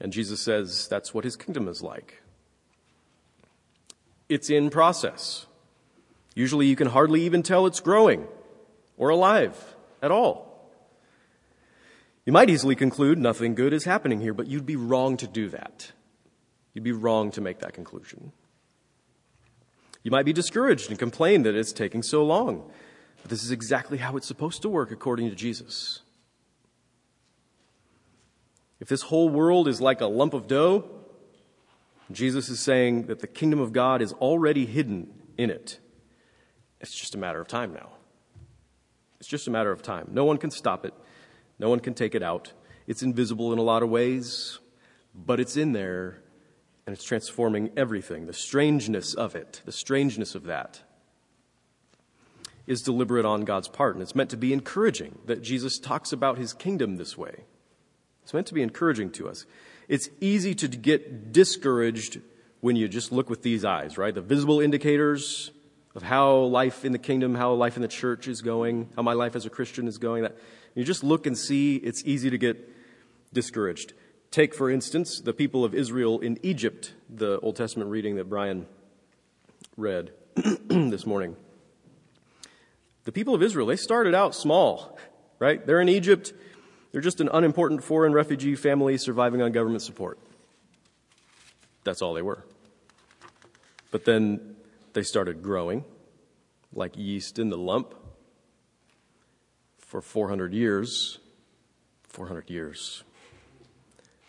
And 0.00 0.12
Jesus 0.12 0.40
says 0.40 0.88
that's 0.88 1.14
what 1.14 1.24
his 1.24 1.36
kingdom 1.36 1.68
is 1.68 1.82
like. 1.82 2.22
It's 4.28 4.50
in 4.50 4.70
process. 4.70 5.46
Usually 6.34 6.66
you 6.66 6.76
can 6.76 6.88
hardly 6.88 7.22
even 7.22 7.42
tell 7.42 7.66
it's 7.66 7.80
growing 7.80 8.26
or 8.96 9.10
alive 9.10 9.76
at 10.00 10.10
all. 10.10 10.70
You 12.24 12.32
might 12.32 12.48
easily 12.50 12.74
conclude 12.74 13.18
nothing 13.18 13.54
good 13.54 13.72
is 13.72 13.84
happening 13.84 14.20
here, 14.20 14.32
but 14.32 14.46
you'd 14.46 14.66
be 14.66 14.76
wrong 14.76 15.16
to 15.18 15.26
do 15.26 15.48
that. 15.50 15.92
You'd 16.74 16.84
be 16.84 16.92
wrong 16.92 17.30
to 17.32 17.40
make 17.40 17.58
that 17.60 17.74
conclusion. 17.74 18.32
You 20.02 20.10
might 20.10 20.24
be 20.24 20.32
discouraged 20.32 20.90
and 20.90 20.98
complain 20.98 21.42
that 21.42 21.54
it's 21.54 21.72
taking 21.72 22.02
so 22.02 22.24
long. 22.24 22.70
But 23.20 23.30
this 23.30 23.44
is 23.44 23.50
exactly 23.50 23.98
how 23.98 24.16
it's 24.16 24.26
supposed 24.26 24.62
to 24.62 24.68
work 24.68 24.90
according 24.90 25.30
to 25.30 25.36
Jesus. 25.36 26.00
If 28.80 28.88
this 28.88 29.02
whole 29.02 29.28
world 29.28 29.68
is 29.68 29.80
like 29.80 30.00
a 30.00 30.06
lump 30.06 30.34
of 30.34 30.48
dough, 30.48 30.90
Jesus 32.10 32.48
is 32.48 32.58
saying 32.58 33.06
that 33.06 33.20
the 33.20 33.28
kingdom 33.28 33.60
of 33.60 33.72
God 33.72 34.02
is 34.02 34.12
already 34.14 34.66
hidden 34.66 35.08
in 35.38 35.50
it. 35.50 35.78
It's 36.80 36.94
just 36.94 37.14
a 37.14 37.18
matter 37.18 37.40
of 37.40 37.46
time 37.46 37.72
now. 37.72 37.90
It's 39.20 39.28
just 39.28 39.46
a 39.46 39.52
matter 39.52 39.70
of 39.70 39.82
time. 39.82 40.08
No 40.10 40.24
one 40.24 40.36
can 40.36 40.50
stop 40.50 40.84
it, 40.84 40.94
no 41.60 41.68
one 41.68 41.78
can 41.78 41.94
take 41.94 42.16
it 42.16 42.24
out. 42.24 42.52
It's 42.88 43.04
invisible 43.04 43.52
in 43.52 43.60
a 43.60 43.62
lot 43.62 43.84
of 43.84 43.88
ways, 43.88 44.58
but 45.14 45.38
it's 45.38 45.56
in 45.56 45.70
there 45.72 46.20
and 46.86 46.94
it's 46.94 47.04
transforming 47.04 47.70
everything. 47.76 48.26
The 48.26 48.32
strangeness 48.32 49.14
of 49.14 49.34
it, 49.34 49.62
the 49.64 49.72
strangeness 49.72 50.34
of 50.34 50.44
that, 50.44 50.80
is 52.66 52.82
deliberate 52.82 53.24
on 53.24 53.42
God's 53.42 53.68
part. 53.68 53.94
And 53.94 54.02
it's 54.02 54.14
meant 54.14 54.30
to 54.30 54.36
be 54.36 54.52
encouraging 54.52 55.18
that 55.26 55.42
Jesus 55.42 55.78
talks 55.78 56.12
about 56.12 56.38
his 56.38 56.52
kingdom 56.52 56.96
this 56.96 57.16
way. 57.16 57.44
It's 58.22 58.34
meant 58.34 58.46
to 58.48 58.54
be 58.54 58.62
encouraging 58.62 59.10
to 59.12 59.28
us. 59.28 59.46
It's 59.88 60.08
easy 60.20 60.54
to 60.54 60.68
get 60.68 61.32
discouraged 61.32 62.20
when 62.60 62.76
you 62.76 62.88
just 62.88 63.10
look 63.10 63.28
with 63.28 63.42
these 63.42 63.64
eyes, 63.64 63.98
right? 63.98 64.14
The 64.14 64.20
visible 64.20 64.60
indicators 64.60 65.50
of 65.94 66.02
how 66.02 66.36
life 66.36 66.84
in 66.84 66.92
the 66.92 66.98
kingdom, 66.98 67.34
how 67.34 67.52
life 67.52 67.76
in 67.76 67.82
the 67.82 67.88
church 67.88 68.28
is 68.28 68.40
going, 68.40 68.88
how 68.96 69.02
my 69.02 69.12
life 69.12 69.34
as 69.36 69.44
a 69.44 69.50
Christian 69.50 69.88
is 69.88 69.98
going. 69.98 70.22
That 70.22 70.36
you 70.74 70.84
just 70.84 71.04
look 71.04 71.26
and 71.26 71.36
see, 71.36 71.76
it's 71.76 72.02
easy 72.04 72.30
to 72.30 72.38
get 72.38 72.68
discouraged. 73.34 73.92
Take, 74.32 74.54
for 74.54 74.70
instance, 74.70 75.20
the 75.20 75.34
people 75.34 75.62
of 75.62 75.74
Israel 75.74 76.18
in 76.18 76.38
Egypt, 76.42 76.94
the 77.10 77.38
Old 77.40 77.54
Testament 77.54 77.90
reading 77.90 78.16
that 78.16 78.30
Brian 78.30 78.66
read 79.76 80.10
this 80.34 81.04
morning. 81.04 81.36
The 83.04 83.12
people 83.12 83.34
of 83.34 83.42
Israel, 83.42 83.66
they 83.66 83.76
started 83.76 84.14
out 84.14 84.34
small, 84.34 84.98
right? 85.38 85.64
They're 85.66 85.82
in 85.82 85.90
Egypt. 85.90 86.32
They're 86.92 87.02
just 87.02 87.20
an 87.20 87.28
unimportant 87.30 87.84
foreign 87.84 88.14
refugee 88.14 88.54
family 88.54 88.96
surviving 88.96 89.42
on 89.42 89.52
government 89.52 89.82
support. 89.82 90.18
That's 91.84 92.00
all 92.00 92.14
they 92.14 92.22
were. 92.22 92.42
But 93.90 94.06
then 94.06 94.56
they 94.94 95.02
started 95.02 95.42
growing 95.42 95.84
like 96.72 96.96
yeast 96.96 97.38
in 97.38 97.50
the 97.50 97.58
lump 97.58 97.94
for 99.76 100.00
400 100.00 100.54
years. 100.54 101.18
400 102.08 102.48
years 102.48 103.04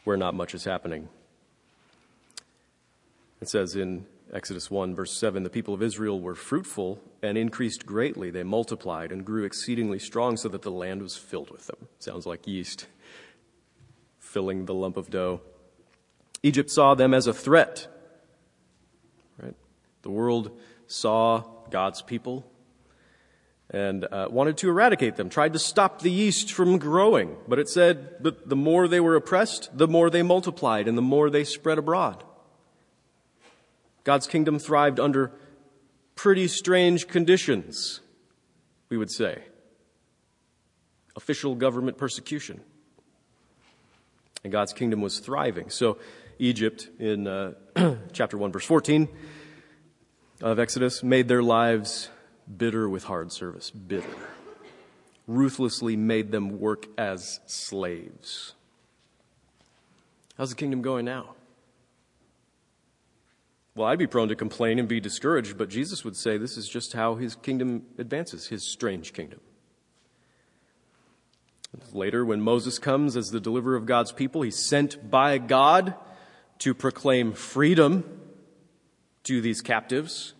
where 0.03 0.17
not 0.17 0.33
much 0.33 0.53
is 0.53 0.65
happening. 0.65 1.09
It 3.41 3.49
says 3.49 3.75
in 3.75 4.05
Exodus 4.33 4.71
1, 4.71 4.95
verse 4.95 5.17
7 5.17 5.43
the 5.43 5.49
people 5.49 5.73
of 5.73 5.83
Israel 5.83 6.19
were 6.19 6.35
fruitful 6.35 6.99
and 7.21 7.37
increased 7.37 7.85
greatly. 7.85 8.31
They 8.31 8.43
multiplied 8.43 9.11
and 9.11 9.25
grew 9.25 9.43
exceedingly 9.43 9.99
strong 9.99 10.37
so 10.37 10.49
that 10.49 10.61
the 10.61 10.71
land 10.71 11.01
was 11.01 11.17
filled 11.17 11.51
with 11.51 11.67
them. 11.67 11.87
Sounds 11.99 12.25
like 12.25 12.47
yeast 12.47 12.87
filling 14.33 14.65
the 14.65 14.73
lump 14.73 14.97
of 14.97 15.11
dough. 15.11 15.41
Egypt 16.41 16.71
saw 16.71 16.95
them 16.95 17.13
as 17.13 17.27
a 17.27 17.33
threat. 17.33 17.87
Right? 19.37 19.55
The 20.01 20.09
world 20.09 20.57
saw 20.87 21.43
God's 21.69 22.01
people 22.01 22.43
and 23.73 24.05
uh, 24.05 24.27
wanted 24.29 24.55
to 24.57 24.69
eradicate 24.69 25.15
them, 25.15 25.29
tried 25.29 25.53
to 25.53 25.59
stop 25.59 26.01
the 26.01 26.11
yeast 26.11 26.53
from 26.53 26.77
growing. 26.77 27.35
But 27.47 27.57
it 27.57 27.67
said 27.67 28.23
that 28.23 28.47
the 28.47 28.55
more 28.55 28.87
they 28.87 28.99
were 28.99 29.15
oppressed, 29.15 29.75
the 29.75 29.87
more 29.87 30.11
they 30.11 30.21
multiplied 30.21 30.87
and 30.87 30.95
the 30.95 31.01
more 31.01 31.31
they 31.31 31.43
spread 31.43 31.79
abroad. 31.79 32.23
God's 34.03 34.27
kingdom 34.27 34.59
thrived 34.59 34.99
under 34.99 35.31
pretty 36.15 36.47
strange 36.47 37.07
conditions, 37.07 38.01
we 38.89 38.97
would 38.97 39.09
say. 39.09 39.41
Official 41.15 41.55
government 41.55 41.97
persecution. 41.97 42.61
And 44.43 44.51
God's 44.51 44.73
kingdom 44.73 45.01
was 45.01 45.19
thriving. 45.19 45.69
So, 45.69 45.97
Egypt, 46.37 46.89
in 46.99 47.27
uh, 47.27 47.53
chapter 48.11 48.37
1, 48.37 48.51
verse 48.51 48.65
14 48.65 49.07
of 50.41 50.59
Exodus, 50.59 51.01
made 51.01 51.27
their 51.27 51.41
lives 51.41 52.09
bitter 52.57 52.89
with 52.89 53.05
hard 53.05 53.31
service. 53.31 53.71
Bitter. 53.71 54.07
Ruthlessly 55.27 55.95
made 55.95 56.31
them 56.31 56.59
work 56.59 56.87
as 56.97 57.39
slaves. 57.45 58.53
How's 60.37 60.49
the 60.49 60.55
kingdom 60.55 60.81
going 60.81 61.05
now? 61.05 61.35
Well, 63.75 63.87
I'd 63.87 63.99
be 63.99 64.07
prone 64.07 64.27
to 64.29 64.35
complain 64.35 64.77
and 64.77 64.87
be 64.87 64.99
discouraged, 64.99 65.57
but 65.57 65.69
Jesus 65.69 66.03
would 66.03 66.15
say 66.15 66.37
this 66.37 66.57
is 66.57 66.69
just 66.69 66.93
how 66.93 67.15
his 67.15 67.35
kingdom 67.35 67.83
advances, 67.97 68.47
his 68.47 68.63
strange 68.63 69.13
kingdom. 69.13 69.39
Later, 71.91 72.23
when 72.23 72.39
Moses 72.41 72.77
comes 72.77 73.17
as 73.17 73.31
the 73.31 73.39
deliverer 73.39 73.75
of 73.75 73.87
God's 73.87 74.11
people, 74.11 74.43
he's 74.43 74.59
sent 74.59 75.09
by 75.09 75.39
God 75.39 75.95
to 76.59 76.75
proclaim 76.75 77.33
freedom 77.33 78.19
to 79.23 79.41
these 79.41 79.61
captives, 79.61 80.33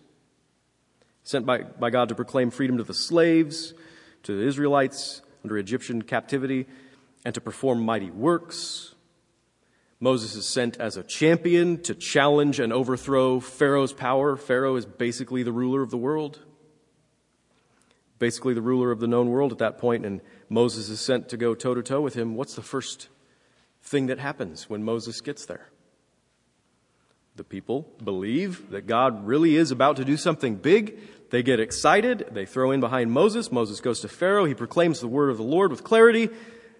sent 1.24 1.44
by, 1.44 1.62
by 1.62 1.90
God 1.90 2.08
to 2.10 2.14
proclaim 2.14 2.50
freedom 2.50 2.76
to 2.76 2.84
the 2.84 2.94
slaves, 2.94 3.74
to 4.22 4.36
the 4.38 4.46
Israelites 4.46 5.20
under 5.42 5.58
Egyptian 5.58 6.02
captivity, 6.02 6.66
and 7.24 7.34
to 7.34 7.40
perform 7.40 7.80
mighty 7.80 8.10
works 8.10 8.94
Moses 10.04 10.34
is 10.34 10.46
sent 10.46 10.76
as 10.78 10.98
a 10.98 11.02
champion 11.02 11.80
to 11.82 11.94
challenge 11.94 12.60
and 12.60 12.74
overthrow 12.74 13.40
Pharaoh's 13.40 13.94
power. 13.94 14.36
Pharaoh 14.36 14.76
is 14.76 14.84
basically 14.84 15.42
the 15.42 15.50
ruler 15.50 15.80
of 15.80 15.90
the 15.90 15.96
world, 15.96 16.40
basically 18.18 18.52
the 18.52 18.60
ruler 18.60 18.90
of 18.90 19.00
the 19.00 19.06
known 19.06 19.30
world 19.30 19.50
at 19.50 19.58
that 19.58 19.78
point, 19.78 20.04
and 20.04 20.20
Moses 20.50 20.90
is 20.90 21.00
sent 21.00 21.30
to 21.30 21.38
go 21.38 21.54
toe 21.54 21.72
to 21.72 21.82
toe 21.82 22.02
with 22.02 22.12
him. 22.12 22.36
What's 22.36 22.54
the 22.54 22.60
first 22.60 23.08
thing 23.80 24.08
that 24.08 24.18
happens 24.18 24.68
when 24.68 24.84
Moses 24.84 25.22
gets 25.22 25.46
there? 25.46 25.68
The 27.36 27.44
people 27.44 27.88
believe 28.02 28.70
that 28.70 28.86
God 28.86 29.26
really 29.26 29.56
is 29.56 29.70
about 29.70 29.96
to 29.96 30.04
do 30.04 30.16
something 30.16 30.56
big. 30.56 30.98
They 31.30 31.42
get 31.42 31.58
excited. 31.58 32.28
They 32.30 32.46
throw 32.46 32.70
in 32.70 32.80
behind 32.80 33.10
Moses. 33.10 33.50
Moses 33.50 33.80
goes 33.80 34.00
to 34.00 34.08
Pharaoh. 34.08 34.44
He 34.44 34.54
proclaims 34.54 35.00
the 35.00 35.08
word 35.08 35.30
of 35.30 35.36
the 35.36 35.42
Lord 35.42 35.72
with 35.72 35.82
clarity, 35.82 36.28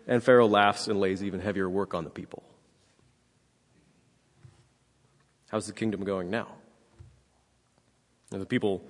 and 0.06 0.22
Pharaoh 0.22 0.46
laughs 0.46 0.86
and 0.86 1.00
lays 1.00 1.24
even 1.24 1.40
heavier 1.40 1.68
work 1.68 1.92
on 1.92 2.04
the 2.04 2.10
people. 2.10 2.44
How's 5.48 5.66
the 5.66 5.72
kingdom 5.72 6.04
going 6.04 6.30
now? 6.30 6.48
And 8.30 8.40
the 8.40 8.46
people 8.46 8.84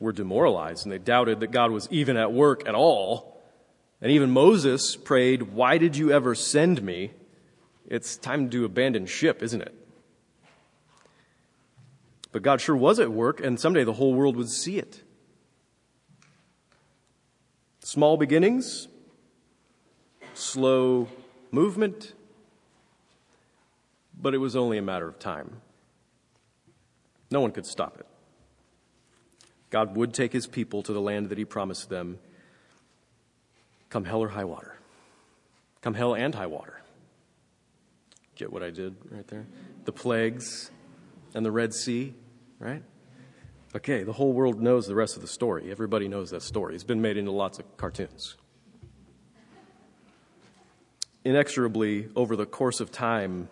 were 0.00 0.12
demoralized 0.12 0.84
and 0.84 0.92
they 0.92 0.98
doubted 0.98 1.40
that 1.40 1.52
God 1.52 1.70
was 1.70 1.88
even 1.90 2.16
at 2.16 2.32
work 2.32 2.68
at 2.68 2.74
all. 2.74 3.40
And 4.00 4.10
even 4.10 4.30
Moses 4.30 4.96
prayed, 4.96 5.42
Why 5.42 5.78
did 5.78 5.96
you 5.96 6.10
ever 6.10 6.34
send 6.34 6.82
me? 6.82 7.12
It's 7.86 8.16
time 8.16 8.50
to 8.50 8.64
abandon 8.64 9.06
ship, 9.06 9.42
isn't 9.42 9.62
it? 9.62 9.74
But 12.32 12.42
God 12.42 12.60
sure 12.60 12.76
was 12.76 12.98
at 12.98 13.12
work, 13.12 13.40
and 13.40 13.60
someday 13.60 13.84
the 13.84 13.92
whole 13.92 14.14
world 14.14 14.36
would 14.36 14.48
see 14.48 14.78
it. 14.78 15.02
Small 17.80 18.16
beginnings, 18.16 18.88
slow 20.34 21.08
movement, 21.50 22.14
but 24.18 24.34
it 24.34 24.38
was 24.38 24.56
only 24.56 24.78
a 24.78 24.82
matter 24.82 25.06
of 25.06 25.18
time. 25.18 25.60
No 27.30 27.40
one 27.40 27.50
could 27.50 27.66
stop 27.66 27.98
it. 27.98 28.06
God 29.68 29.96
would 29.96 30.14
take 30.14 30.32
his 30.32 30.46
people 30.46 30.82
to 30.82 30.92
the 30.92 31.00
land 31.00 31.28
that 31.30 31.38
he 31.38 31.44
promised 31.44 31.88
them, 31.88 32.18
come 33.90 34.04
hell 34.04 34.20
or 34.20 34.28
high 34.28 34.44
water. 34.44 34.76
Come 35.80 35.94
hell 35.94 36.14
and 36.14 36.34
high 36.34 36.46
water. 36.46 36.80
Get 38.36 38.52
what 38.52 38.62
I 38.62 38.70
did 38.70 38.96
right 39.10 39.26
there? 39.28 39.46
The 39.84 39.92
plagues 39.92 40.70
and 41.34 41.44
the 41.44 41.50
Red 41.50 41.74
Sea, 41.74 42.14
right? 42.62 42.82
Okay, 43.74 44.04
the 44.04 44.12
whole 44.12 44.32
world 44.32 44.60
knows 44.60 44.86
the 44.86 44.94
rest 44.94 45.16
of 45.16 45.22
the 45.22 45.28
story. 45.28 45.70
Everybody 45.70 46.06
knows 46.06 46.30
that 46.30 46.42
story. 46.42 46.74
It's 46.74 46.84
been 46.84 47.02
made 47.02 47.16
into 47.16 47.30
lots 47.30 47.58
of 47.58 47.76
cartoons. 47.76 48.36
Inexorably, 51.24 52.08
over 52.14 52.36
the 52.36 52.46
course 52.46 52.80
of 52.80 52.90
time, 52.90 53.48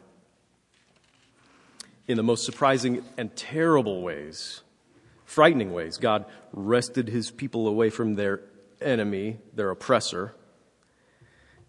in 2.07 2.17
the 2.17 2.23
most 2.23 2.45
surprising 2.45 3.05
and 3.17 3.35
terrible 3.35 4.03
ways, 4.03 4.63
frightening 5.25 5.73
ways, 5.73 5.97
God 5.97 6.25
wrested 6.53 7.09
his 7.09 7.31
people 7.31 7.67
away 7.69 7.91
from 7.91 8.17
their 8.17 8.41
enemy, 8.81 9.39
their 9.55 9.71
oppressor, 9.71 10.35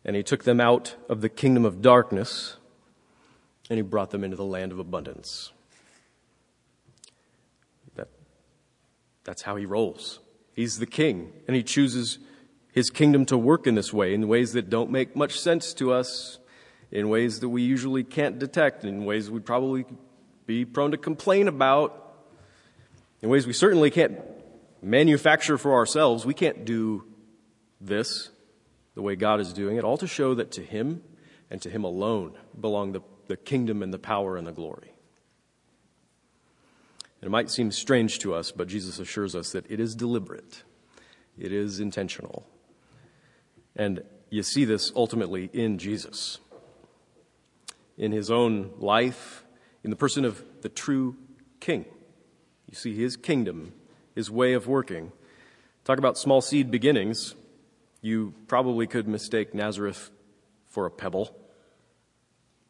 and 0.03 0.15
he 0.15 0.23
took 0.23 0.43
them 0.43 0.59
out 0.59 0.95
of 1.07 1.21
the 1.21 1.29
kingdom 1.29 1.63
of 1.63 1.81
darkness 1.81 2.57
and 3.69 3.77
he 3.77 3.83
brought 3.83 4.09
them 4.09 4.23
into 4.23 4.35
the 4.35 4.43
land 4.43 4.71
of 4.71 4.79
abundance. 4.79 5.53
That's 9.23 9.41
how 9.41 9.55
he 9.55 9.65
rolls. 9.65 10.19
He's 10.53 10.79
the 10.79 10.85
king, 10.85 11.31
and 11.47 11.55
he 11.55 11.63
chooses 11.63 12.19
his 12.71 12.89
kingdom 12.89 13.25
to 13.25 13.37
work 13.37 13.67
in 13.67 13.75
this 13.75 13.93
way, 13.93 14.13
in 14.13 14.27
ways 14.27 14.53
that 14.53 14.69
don't 14.69 14.91
make 14.91 15.15
much 15.15 15.39
sense 15.39 15.73
to 15.75 15.91
us, 15.91 16.39
in 16.91 17.09
ways 17.09 17.39
that 17.39 17.49
we 17.49 17.61
usually 17.61 18.03
can't 18.03 18.39
detect, 18.39 18.83
in 18.83 19.05
ways 19.05 19.29
we'd 19.29 19.45
probably 19.45 19.85
be 20.45 20.65
prone 20.65 20.91
to 20.91 20.97
complain 20.97 21.47
about, 21.47 21.97
in 23.21 23.29
ways 23.29 23.45
we 23.45 23.53
certainly 23.53 23.91
can't 23.91 24.19
manufacture 24.81 25.57
for 25.57 25.73
ourselves. 25.73 26.25
We 26.25 26.33
can't 26.33 26.65
do 26.65 27.05
this 27.79 28.29
the 28.95 29.01
way 29.01 29.15
God 29.15 29.39
is 29.39 29.53
doing 29.53 29.77
it, 29.77 29.83
all 29.83 29.97
to 29.97 30.07
show 30.07 30.35
that 30.35 30.51
to 30.53 30.61
him 30.61 31.03
and 31.49 31.61
to 31.61 31.69
him 31.69 31.83
alone 31.83 32.37
belong 32.59 32.91
the, 32.91 33.01
the 33.27 33.37
kingdom 33.37 33.83
and 33.83 33.93
the 33.93 33.99
power 33.99 34.37
and 34.37 34.45
the 34.45 34.51
glory. 34.51 34.93
It 37.21 37.29
might 37.29 37.51
seem 37.51 37.71
strange 37.71 38.19
to 38.19 38.33
us, 38.33 38.51
but 38.51 38.67
Jesus 38.67 38.99
assures 38.99 39.35
us 39.35 39.51
that 39.51 39.69
it 39.69 39.79
is 39.79 39.95
deliberate, 39.95 40.63
it 41.37 41.51
is 41.51 41.79
intentional. 41.79 42.45
And 43.75 44.03
you 44.29 44.43
see 44.43 44.65
this 44.65 44.91
ultimately 44.95 45.49
in 45.53 45.77
Jesus, 45.77 46.39
in 47.97 48.11
his 48.11 48.31
own 48.31 48.71
life, 48.79 49.45
in 49.83 49.89
the 49.89 49.95
person 49.95 50.25
of 50.25 50.43
the 50.61 50.69
true 50.69 51.15
king. 51.59 51.85
You 52.67 52.75
see 52.75 52.95
his 52.95 53.17
kingdom, 53.17 53.73
his 54.15 54.31
way 54.31 54.53
of 54.53 54.67
working. 54.67 55.11
Talk 55.83 55.99
about 55.99 56.17
small 56.17 56.41
seed 56.41 56.71
beginnings. 56.71 57.35
You 58.01 58.33
probably 58.47 58.87
could 58.87 59.07
mistake 59.07 59.53
Nazareth 59.53 60.09
for 60.67 60.85
a 60.85 60.91
pebble. 60.91 61.35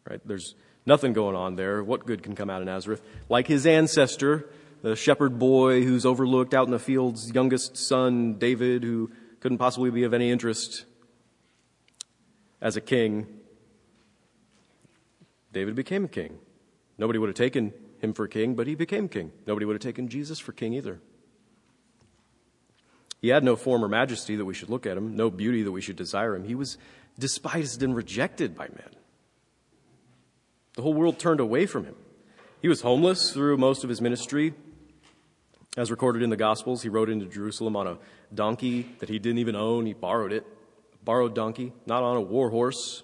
Right? 0.10 0.20
There's 0.26 0.56
nothing 0.86 1.14
going 1.14 1.36
on 1.36 1.56
there. 1.56 1.84
What 1.84 2.06
good 2.06 2.24
can 2.24 2.36
come 2.36 2.50
out 2.50 2.62
of 2.62 2.66
Nazareth? 2.66 3.02
Like 3.30 3.48
his 3.48 3.66
ancestor, 3.66 4.50
the 4.82 4.96
shepherd 4.96 5.40
boy 5.40 5.84
who's 5.84 6.06
overlooked 6.06 6.54
out 6.54 6.66
in 6.66 6.72
the 6.72 6.80
fields, 6.80 7.32
youngest 7.34 7.78
son, 7.78 8.36
David, 8.36 8.84
who 8.84 9.12
couldn't 9.40 9.58
possibly 9.58 9.92
be 9.92 10.04
of 10.04 10.14
any 10.14 10.32
interest 10.32 10.86
as 12.62 12.78
a 12.78 12.82
king. 12.82 13.28
David 15.52 15.76
became 15.76 16.06
a 16.06 16.08
king. 16.08 16.38
Nobody 16.98 17.20
would 17.20 17.30
have 17.30 17.36
taken 17.36 17.74
him 18.00 18.14
for 18.14 18.28
king, 18.28 18.56
but 18.56 18.68
he 18.68 18.76
became 18.76 19.10
king. 19.10 19.32
Nobody 19.46 19.66
would 19.66 19.74
have 19.74 19.82
taken 19.82 20.08
Jesus 20.08 20.40
for 20.40 20.52
king 20.52 20.74
either. 20.74 21.00
He 23.22 23.30
had 23.30 23.44
no 23.44 23.56
form 23.56 23.84
or 23.84 23.88
majesty 23.88 24.36
that 24.36 24.46
we 24.46 24.54
should 24.54 24.70
look 24.70 24.86
at 24.88 24.98
him, 24.98 25.16
no 25.16 25.30
beauty 25.30 25.62
that 25.64 25.72
we 25.72 25.82
should 25.82 25.96
desire 25.96 26.36
him. 26.36 26.44
He 26.44 26.56
was 26.56 26.78
despised 27.20 27.84
and 27.84 27.96
rejected 27.96 28.56
by 28.56 28.68
men. 28.70 29.01
The 30.82 30.86
whole 30.86 30.96
world 30.96 31.20
turned 31.20 31.40
away 31.40 31.68
from 31.68 31.84
him. 31.84 31.94
He 32.60 32.68
was 32.68 32.82
homeless 32.82 33.34
through 33.34 33.58
most 33.58 33.84
of 33.84 33.90
his 33.92 34.02
ministry. 34.02 34.56
As 35.78 35.92
recorded 35.92 36.24
in 36.24 36.32
the 36.32 36.36
Gospels, 36.36 36.82
he 36.82 36.90
rode 36.90 37.08
into 37.08 37.28
Jerusalem 37.28 37.76
on 37.76 37.86
a 37.86 37.98
donkey 38.34 38.90
that 38.98 39.08
he 39.08 39.20
didn't 39.20 39.38
even 39.38 39.56
own. 39.56 39.86
He 39.86 39.94
borrowed 39.94 40.32
it, 40.32 40.44
borrowed 41.06 41.36
donkey, 41.36 41.72
not 41.86 42.02
on 42.02 42.18
a 42.18 42.22
war 42.22 42.50
horse. 42.50 43.04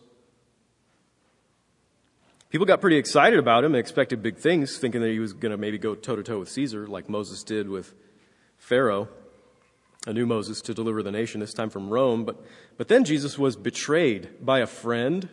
People 2.49 2.65
got 2.65 2.81
pretty 2.81 2.97
excited 2.97 3.37
about 3.37 3.63
him 3.63 3.75
and 3.75 3.79
expected 3.79 4.23
big 4.23 4.37
things, 4.37 4.79
thinking 4.79 5.01
that 5.01 5.11
he 5.11 5.19
was 5.19 5.33
going 5.33 5.51
to 5.51 5.57
maybe 5.57 5.77
go 5.77 5.93
toe 5.93 6.15
to 6.15 6.23
toe 6.23 6.39
with 6.39 6.49
Caesar, 6.49 6.87
like 6.87 7.07
Moses 7.07 7.43
did 7.43 7.69
with 7.69 7.93
Pharaoh 8.57 9.07
a 10.07 10.13
new 10.13 10.25
Moses 10.25 10.61
to 10.61 10.73
deliver 10.73 11.03
the 11.03 11.11
nation, 11.11 11.41
this 11.41 11.53
time 11.53 11.69
from 11.69 11.89
Rome. 11.89 12.23
But, 12.23 12.43
but 12.77 12.87
then 12.87 13.03
Jesus 13.03 13.37
was 13.37 13.55
betrayed 13.55 14.43
by 14.43 14.61
a 14.61 14.65
friend. 14.65 15.29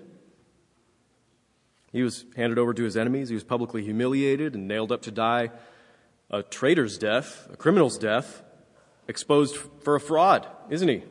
He 1.95 2.03
was 2.03 2.27
handed 2.35 2.59
over 2.59 2.75
to 2.75 2.83
his 2.83 2.97
enemies. 2.97 3.29
He 3.29 3.37
was 3.37 3.45
publicly 3.45 3.85
humiliated 3.85 4.57
and 4.57 4.67
nailed 4.67 4.91
up 4.91 5.03
to 5.03 5.13
die 5.13 5.53
a 6.29 6.43
traitor's 6.43 6.99
death, 6.99 7.49
a 7.53 7.57
criminal's 7.57 7.97
death, 7.99 8.43
exposed 9.07 9.57
for 9.85 9.95
a 9.95 10.01
fraud, 10.01 10.49
isn't 10.71 10.89
he? 10.89 11.05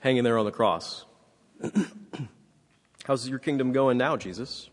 Hanging 0.00 0.24
there 0.24 0.36
on 0.36 0.44
the 0.44 0.50
cross. 0.50 1.04
How's 3.04 3.28
your 3.28 3.38
kingdom 3.38 3.70
going 3.72 3.98
now, 3.98 4.16
Jesus? 4.16 4.68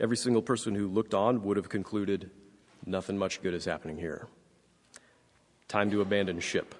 Every 0.00 0.16
single 0.16 0.42
person 0.42 0.74
who 0.74 0.88
looked 0.88 1.14
on 1.14 1.44
would 1.44 1.56
have 1.56 1.68
concluded 1.68 2.30
nothing 2.84 3.16
much 3.16 3.40
good 3.42 3.54
is 3.54 3.64
happening 3.64 3.96
here. 3.96 4.26
Time 5.68 5.92
to 5.92 6.00
abandon 6.00 6.40
ship. 6.40 6.74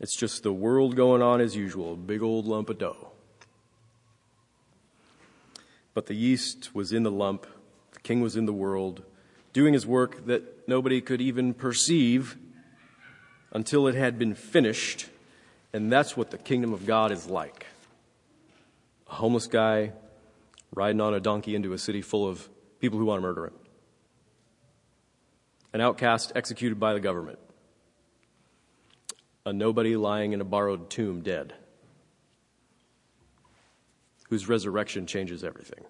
It's 0.00 0.16
just 0.16 0.42
the 0.42 0.52
world 0.52 0.96
going 0.96 1.22
on 1.22 1.40
as 1.40 1.56
usual, 1.56 1.94
a 1.94 1.96
big 1.96 2.22
old 2.22 2.46
lump 2.46 2.70
of 2.70 2.78
dough. 2.78 3.10
But 5.94 6.06
the 6.06 6.14
yeast 6.14 6.74
was 6.74 6.92
in 6.92 7.02
the 7.02 7.10
lump, 7.10 7.46
the 7.92 8.00
king 8.00 8.20
was 8.20 8.36
in 8.36 8.46
the 8.46 8.52
world, 8.52 9.02
doing 9.52 9.74
his 9.74 9.86
work 9.86 10.26
that 10.26 10.68
nobody 10.68 11.00
could 11.00 11.20
even 11.20 11.54
perceive 11.54 12.36
until 13.52 13.88
it 13.88 13.94
had 13.94 14.18
been 14.18 14.34
finished. 14.34 15.08
And 15.72 15.90
that's 15.90 16.16
what 16.16 16.30
the 16.30 16.38
kingdom 16.38 16.72
of 16.72 16.86
God 16.86 17.10
is 17.10 17.26
like. 17.26 17.66
A 19.10 19.14
homeless 19.14 19.46
guy 19.46 19.92
riding 20.74 21.00
on 21.00 21.14
a 21.14 21.20
donkey 21.20 21.54
into 21.54 21.72
a 21.72 21.78
city 21.78 22.02
full 22.02 22.28
of 22.28 22.48
people 22.78 22.98
who 22.98 23.06
want 23.06 23.18
to 23.18 23.26
murder 23.26 23.46
him 23.46 23.54
an 25.72 25.80
outcast 25.80 26.32
executed 26.34 26.80
by 26.80 26.94
the 26.94 27.00
government, 27.00 27.38
a 29.48 29.52
nobody 29.52 29.96
lying 29.96 30.32
in 30.32 30.42
a 30.42 30.44
borrowed 30.44 30.90
tomb 30.90 31.22
dead, 31.22 31.54
whose 34.28 34.46
resurrection 34.46 35.06
changes 35.06 35.42
everything. 35.42 35.84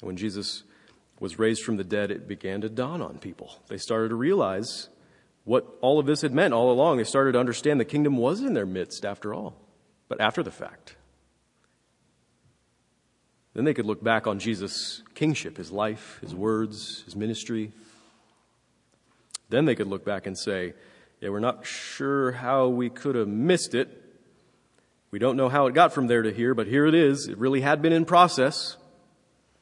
When 0.00 0.16
Jesus 0.16 0.62
was 1.20 1.38
raised 1.38 1.62
from 1.62 1.76
the 1.76 1.84
dead, 1.84 2.10
it 2.10 2.26
began 2.26 2.62
to 2.62 2.70
dawn 2.70 3.02
on 3.02 3.18
people. 3.18 3.50
They 3.68 3.76
started 3.76 4.08
to 4.08 4.14
realize 4.14 4.88
what 5.44 5.76
all 5.82 5.98
of 5.98 6.06
this 6.06 6.22
had 6.22 6.32
meant 6.32 6.54
all 6.54 6.70
along. 6.70 6.96
They 6.96 7.04
started 7.04 7.32
to 7.32 7.38
understand 7.38 7.78
the 7.78 7.84
kingdom 7.84 8.16
was 8.16 8.40
in 8.40 8.54
their 8.54 8.66
midst 8.66 9.04
after 9.04 9.34
all, 9.34 9.56
but 10.08 10.20
after 10.20 10.42
the 10.42 10.50
fact. 10.50 10.96
Then 13.52 13.64
they 13.64 13.74
could 13.74 13.86
look 13.86 14.02
back 14.02 14.26
on 14.26 14.38
Jesus' 14.38 15.02
kingship, 15.14 15.58
his 15.58 15.70
life, 15.70 16.18
his 16.22 16.34
words, 16.34 17.02
his 17.04 17.14
ministry. 17.14 17.72
Then 19.50 19.66
they 19.66 19.74
could 19.74 19.86
look 19.86 20.04
back 20.04 20.26
and 20.26 20.36
say, 20.36 20.72
Yeah, 21.20 21.30
we're 21.30 21.40
not 21.40 21.64
sure 21.64 22.32
how 22.32 22.68
we 22.68 22.90
could 22.90 23.14
have 23.14 23.28
missed 23.28 23.74
it. 23.74 24.02
We 25.10 25.18
don't 25.18 25.36
know 25.36 25.48
how 25.48 25.66
it 25.66 25.74
got 25.74 25.94
from 25.94 26.08
there 26.08 26.22
to 26.22 26.32
here, 26.32 26.54
but 26.54 26.66
here 26.66 26.86
it 26.86 26.94
is. 26.94 27.26
It 27.26 27.38
really 27.38 27.62
had 27.62 27.80
been 27.80 27.92
in 27.92 28.04
process. 28.04 28.76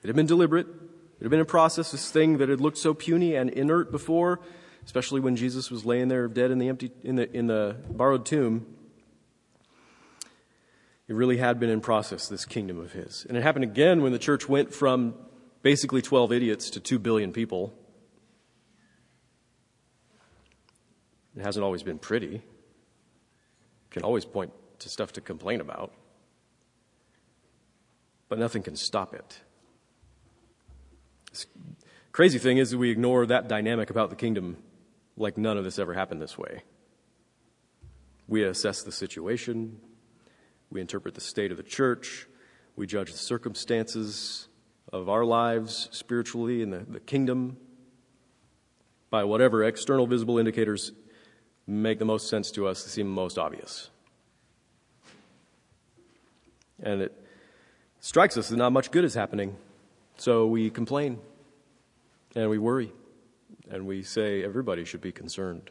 It 0.02 0.08
had 0.08 0.16
been 0.16 0.26
deliberate. 0.26 0.66
It 0.66 1.22
had 1.22 1.30
been 1.30 1.40
in 1.40 1.46
process, 1.46 1.92
this 1.92 2.10
thing 2.10 2.38
that 2.38 2.48
had 2.48 2.60
looked 2.60 2.78
so 2.78 2.92
puny 2.92 3.36
and 3.36 3.48
inert 3.50 3.92
before, 3.92 4.40
especially 4.84 5.20
when 5.20 5.36
Jesus 5.36 5.70
was 5.70 5.84
laying 5.84 6.08
there 6.08 6.26
dead 6.26 6.50
in 6.50 6.58
the 6.58 6.68
empty 6.68 6.90
in 7.04 7.16
the 7.16 7.30
in 7.34 7.46
the 7.46 7.76
borrowed 7.88 8.26
tomb. 8.26 8.66
It 11.06 11.14
really 11.14 11.36
had 11.36 11.60
been 11.60 11.70
in 11.70 11.80
process, 11.80 12.28
this 12.28 12.44
kingdom 12.44 12.80
of 12.80 12.92
his. 12.92 13.26
And 13.28 13.36
it 13.36 13.42
happened 13.42 13.64
again 13.64 14.02
when 14.02 14.12
the 14.12 14.18
church 14.18 14.48
went 14.48 14.72
from 14.72 15.14
basically 15.62 16.00
12 16.00 16.32
idiots 16.32 16.70
to 16.70 16.80
2 16.80 16.98
billion 16.98 17.32
people. 17.32 17.74
It 21.36 21.42
hasn't 21.42 21.64
always 21.64 21.82
been 21.82 21.98
pretty. 21.98 22.42
Can 23.90 24.02
always 24.02 24.24
point 24.24 24.52
to 24.80 24.88
stuff 24.88 25.12
to 25.12 25.20
complain 25.20 25.60
about. 25.60 25.92
But 28.28 28.38
nothing 28.38 28.62
can 28.62 28.76
stop 28.76 29.14
it. 29.14 29.40
Crazy 32.12 32.38
thing 32.38 32.58
is 32.58 32.74
we 32.76 32.90
ignore 32.90 33.26
that 33.26 33.48
dynamic 33.48 33.90
about 33.90 34.10
the 34.10 34.16
kingdom 34.16 34.56
like 35.16 35.36
none 35.36 35.56
of 35.56 35.64
this 35.64 35.78
ever 35.78 35.94
happened 35.94 36.22
this 36.22 36.38
way. 36.38 36.62
We 38.26 38.44
assess 38.44 38.82
the 38.82 38.92
situation, 38.92 39.80
we 40.70 40.80
interpret 40.80 41.14
the 41.14 41.20
state 41.20 41.50
of 41.50 41.56
the 41.56 41.62
church. 41.62 42.26
We 42.76 42.86
judge 42.88 43.12
the 43.12 43.18
circumstances 43.18 44.48
of 44.92 45.08
our 45.08 45.24
lives 45.24 45.88
spiritually 45.92 46.62
in 46.62 46.70
the, 46.70 46.80
the 46.80 46.98
kingdom 46.98 47.56
by 49.10 49.22
whatever 49.22 49.62
external 49.62 50.08
visible 50.08 50.38
indicators 50.38 50.90
make 51.66 51.98
the 51.98 52.04
most 52.04 52.28
sense 52.28 52.50
to 52.52 52.66
us, 52.66 52.84
seem 52.84 53.08
most 53.08 53.38
obvious. 53.38 53.90
And 56.82 57.02
it 57.02 57.24
strikes 58.00 58.36
us 58.36 58.48
that 58.48 58.56
not 58.56 58.72
much 58.72 58.90
good 58.90 59.04
is 59.04 59.14
happening. 59.14 59.56
So 60.16 60.46
we 60.46 60.70
complain 60.70 61.18
and 62.34 62.50
we 62.50 62.58
worry 62.58 62.92
and 63.70 63.86
we 63.86 64.02
say 64.02 64.44
everybody 64.44 64.84
should 64.84 65.00
be 65.00 65.12
concerned. 65.12 65.70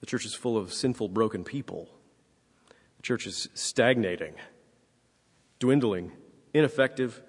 The 0.00 0.06
church 0.06 0.24
is 0.24 0.34
full 0.34 0.56
of 0.56 0.72
sinful, 0.72 1.08
broken 1.08 1.44
people. 1.44 1.88
The 2.96 3.02
church 3.02 3.26
is 3.26 3.48
stagnating, 3.54 4.34
dwindling, 5.58 6.12
ineffective, 6.52 7.22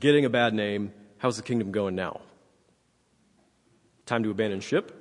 getting 0.00 0.24
a 0.24 0.30
bad 0.30 0.54
name. 0.54 0.92
How's 1.18 1.36
the 1.36 1.42
kingdom 1.42 1.72
going 1.72 1.94
now? 1.94 2.20
Time 4.06 4.22
to 4.22 4.30
abandon 4.30 4.60
ship? 4.60 4.95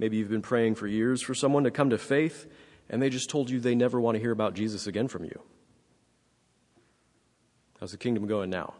Maybe 0.00 0.16
you've 0.16 0.30
been 0.30 0.40
praying 0.40 0.76
for 0.76 0.86
years 0.86 1.20
for 1.20 1.34
someone 1.34 1.64
to 1.64 1.70
come 1.70 1.90
to 1.90 1.98
faith, 1.98 2.50
and 2.88 3.02
they 3.02 3.10
just 3.10 3.28
told 3.28 3.50
you 3.50 3.60
they 3.60 3.74
never 3.74 4.00
want 4.00 4.14
to 4.14 4.18
hear 4.18 4.30
about 4.32 4.54
Jesus 4.54 4.86
again 4.86 5.08
from 5.08 5.24
you. 5.24 5.42
How's 7.78 7.90
the 7.90 7.98
kingdom 7.98 8.26
going 8.26 8.48
now? 8.48 8.72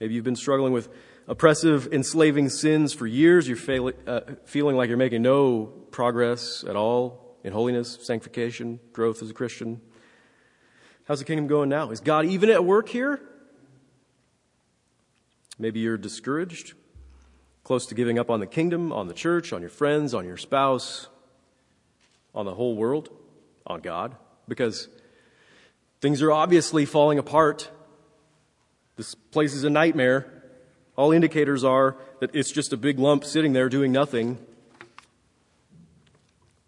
Maybe 0.00 0.14
you've 0.14 0.24
been 0.24 0.36
struggling 0.36 0.72
with 0.72 0.88
oppressive, 1.26 1.92
enslaving 1.92 2.50
sins 2.50 2.92
for 2.92 3.04
years. 3.04 3.48
You're 3.48 3.56
fail, 3.56 3.90
uh, 4.06 4.20
feeling 4.44 4.76
like 4.76 4.88
you're 4.88 4.96
making 4.96 5.22
no 5.22 5.64
progress 5.90 6.62
at 6.62 6.76
all 6.76 7.36
in 7.42 7.52
holiness, 7.52 7.98
sanctification, 8.00 8.78
growth 8.92 9.22
as 9.22 9.30
a 9.30 9.34
Christian. 9.34 9.80
How's 11.06 11.18
the 11.18 11.24
kingdom 11.24 11.48
going 11.48 11.68
now? 11.68 11.90
Is 11.90 11.98
God 11.98 12.26
even 12.26 12.48
at 12.48 12.64
work 12.64 12.88
here? 12.88 13.20
Maybe 15.58 15.80
you're 15.80 15.98
discouraged 15.98 16.74
close 17.64 17.86
to 17.86 17.94
giving 17.94 18.18
up 18.18 18.30
on 18.30 18.40
the 18.40 18.46
kingdom, 18.46 18.92
on 18.92 19.08
the 19.08 19.14
church, 19.14 19.52
on 19.52 19.60
your 19.60 19.70
friends, 19.70 20.14
on 20.14 20.26
your 20.26 20.36
spouse, 20.36 21.08
on 22.34 22.46
the 22.46 22.54
whole 22.54 22.76
world, 22.76 23.08
on 23.66 23.80
God, 23.80 24.16
because 24.48 24.88
things 26.00 26.22
are 26.22 26.32
obviously 26.32 26.84
falling 26.84 27.18
apart. 27.18 27.70
This 28.96 29.14
place 29.14 29.54
is 29.54 29.64
a 29.64 29.70
nightmare. 29.70 30.42
All 30.96 31.12
indicators 31.12 31.64
are 31.64 31.96
that 32.20 32.34
it's 32.34 32.50
just 32.50 32.72
a 32.72 32.76
big 32.76 32.98
lump 32.98 33.24
sitting 33.24 33.52
there 33.52 33.68
doing 33.68 33.92
nothing. 33.92 34.38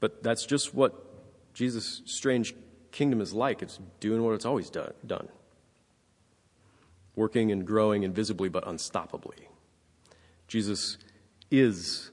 But 0.00 0.22
that's 0.22 0.46
just 0.46 0.74
what 0.74 0.94
Jesus' 1.54 2.02
strange 2.04 2.54
kingdom 2.92 3.20
is 3.20 3.32
like. 3.32 3.62
It's 3.62 3.78
doing 4.00 4.22
what 4.22 4.34
it's 4.34 4.46
always 4.46 4.70
done. 4.70 4.92
done. 5.06 5.28
Working 7.16 7.52
and 7.52 7.66
growing 7.66 8.02
invisibly 8.02 8.48
but 8.48 8.64
unstoppably. 8.64 9.46
Jesus 10.54 10.98
is 11.50 12.12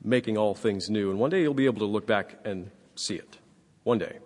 making 0.00 0.38
all 0.38 0.54
things 0.54 0.88
new. 0.88 1.10
And 1.10 1.18
one 1.18 1.28
day 1.28 1.42
you'll 1.42 1.54
be 1.54 1.64
able 1.64 1.80
to 1.80 1.86
look 1.86 2.06
back 2.06 2.38
and 2.44 2.70
see 2.94 3.16
it. 3.16 3.38
One 3.82 3.98
day. 3.98 4.20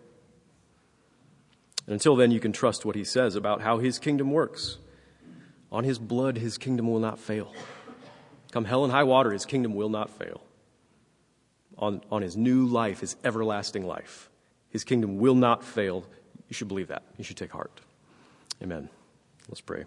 And 1.86 1.94
until 1.94 2.14
then, 2.14 2.30
you 2.30 2.40
can 2.40 2.52
trust 2.52 2.84
what 2.84 2.94
he 2.94 3.04
says 3.04 3.36
about 3.36 3.62
how 3.62 3.78
his 3.78 3.98
kingdom 3.98 4.32
works. 4.32 4.76
On 5.72 5.82
his 5.82 5.98
blood, 5.98 6.36
his 6.36 6.58
kingdom 6.58 6.92
will 6.92 7.00
not 7.00 7.18
fail. 7.18 7.54
Come 8.52 8.66
hell 8.66 8.84
and 8.84 8.92
high 8.92 9.02
water, 9.02 9.32
his 9.32 9.46
kingdom 9.46 9.74
will 9.74 9.88
not 9.88 10.10
fail. 10.10 10.42
On, 11.78 12.02
on 12.12 12.20
his 12.20 12.36
new 12.36 12.66
life, 12.66 13.00
his 13.00 13.16
everlasting 13.24 13.86
life, 13.86 14.28
his 14.68 14.84
kingdom 14.84 15.16
will 15.16 15.34
not 15.34 15.64
fail. 15.64 16.04
You 16.50 16.54
should 16.54 16.68
believe 16.68 16.88
that. 16.88 17.02
You 17.16 17.24
should 17.24 17.38
take 17.38 17.52
heart. 17.52 17.80
Amen. 18.62 18.90
Let's 19.48 19.62
pray. 19.62 19.84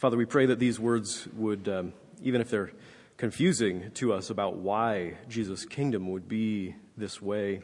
Father, 0.00 0.16
we 0.16 0.24
pray 0.24 0.46
that 0.46 0.58
these 0.58 0.80
words 0.80 1.28
would, 1.36 1.68
um, 1.68 1.92
even 2.22 2.40
if 2.40 2.48
they're 2.48 2.72
confusing 3.18 3.90
to 3.90 4.14
us 4.14 4.30
about 4.30 4.56
why 4.56 5.18
Jesus' 5.28 5.66
kingdom 5.66 6.10
would 6.10 6.26
be 6.26 6.74
this 6.96 7.20
way, 7.20 7.60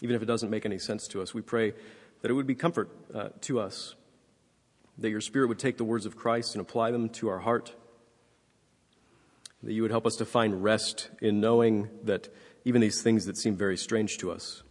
even 0.00 0.16
if 0.16 0.22
it 0.22 0.24
doesn't 0.24 0.48
make 0.48 0.64
any 0.64 0.78
sense 0.78 1.06
to 1.08 1.20
us, 1.20 1.34
we 1.34 1.42
pray 1.42 1.74
that 2.22 2.30
it 2.30 2.32
would 2.32 2.46
be 2.46 2.54
comfort 2.54 2.88
uh, 3.14 3.28
to 3.42 3.60
us, 3.60 3.94
that 4.96 5.10
your 5.10 5.20
Spirit 5.20 5.48
would 5.48 5.58
take 5.58 5.76
the 5.76 5.84
words 5.84 6.06
of 6.06 6.16
Christ 6.16 6.54
and 6.54 6.62
apply 6.62 6.92
them 6.92 7.10
to 7.10 7.28
our 7.28 7.40
heart, 7.40 7.74
that 9.62 9.74
you 9.74 9.82
would 9.82 9.90
help 9.90 10.06
us 10.06 10.16
to 10.16 10.24
find 10.24 10.64
rest 10.64 11.10
in 11.20 11.42
knowing 11.42 11.90
that 12.04 12.30
even 12.64 12.80
these 12.80 13.02
things 13.02 13.26
that 13.26 13.36
seem 13.36 13.54
very 13.54 13.76
strange 13.76 14.16
to 14.16 14.32
us 14.32 14.62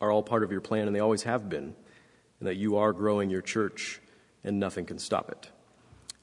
are 0.00 0.10
all 0.10 0.24
part 0.24 0.42
of 0.42 0.50
your 0.50 0.60
plan 0.60 0.88
and 0.88 0.96
they 0.96 1.00
always 1.00 1.22
have 1.22 1.48
been, 1.48 1.76
and 2.40 2.48
that 2.48 2.56
you 2.56 2.76
are 2.76 2.92
growing 2.92 3.30
your 3.30 3.40
church 3.40 4.00
and 4.44 4.58
nothing 4.58 4.86
can 4.86 4.98
stop 4.98 5.30
it. 5.30 5.50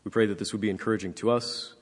We 0.04 0.12
pray 0.12 0.26
that 0.28 0.40
this 0.40 0.52
would 0.54 0.62
be 0.62 0.70
encouraging 0.70 1.14
to 1.16 1.32
us 1.32 1.76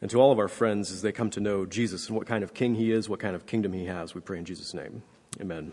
and 0.00 0.10
to 0.10 0.20
all 0.20 0.32
of 0.32 0.38
our 0.38 0.48
friends 0.48 0.90
as 0.90 1.02
they 1.02 1.12
come 1.12 1.30
to 1.30 1.40
know 1.40 1.64
Jesus 1.64 2.08
and 2.08 2.16
what 2.16 2.26
kind 2.26 2.42
of 2.42 2.54
king 2.54 2.74
he 2.74 2.90
is, 2.90 3.08
what 3.08 3.20
kind 3.20 3.36
of 3.36 3.46
kingdom 3.46 3.72
he 3.72 3.86
has. 3.86 4.14
We 4.14 4.20
pray 4.20 4.38
in 4.38 4.44
Jesus' 4.44 4.74
name. 4.74 5.02
Amen. 5.40 5.72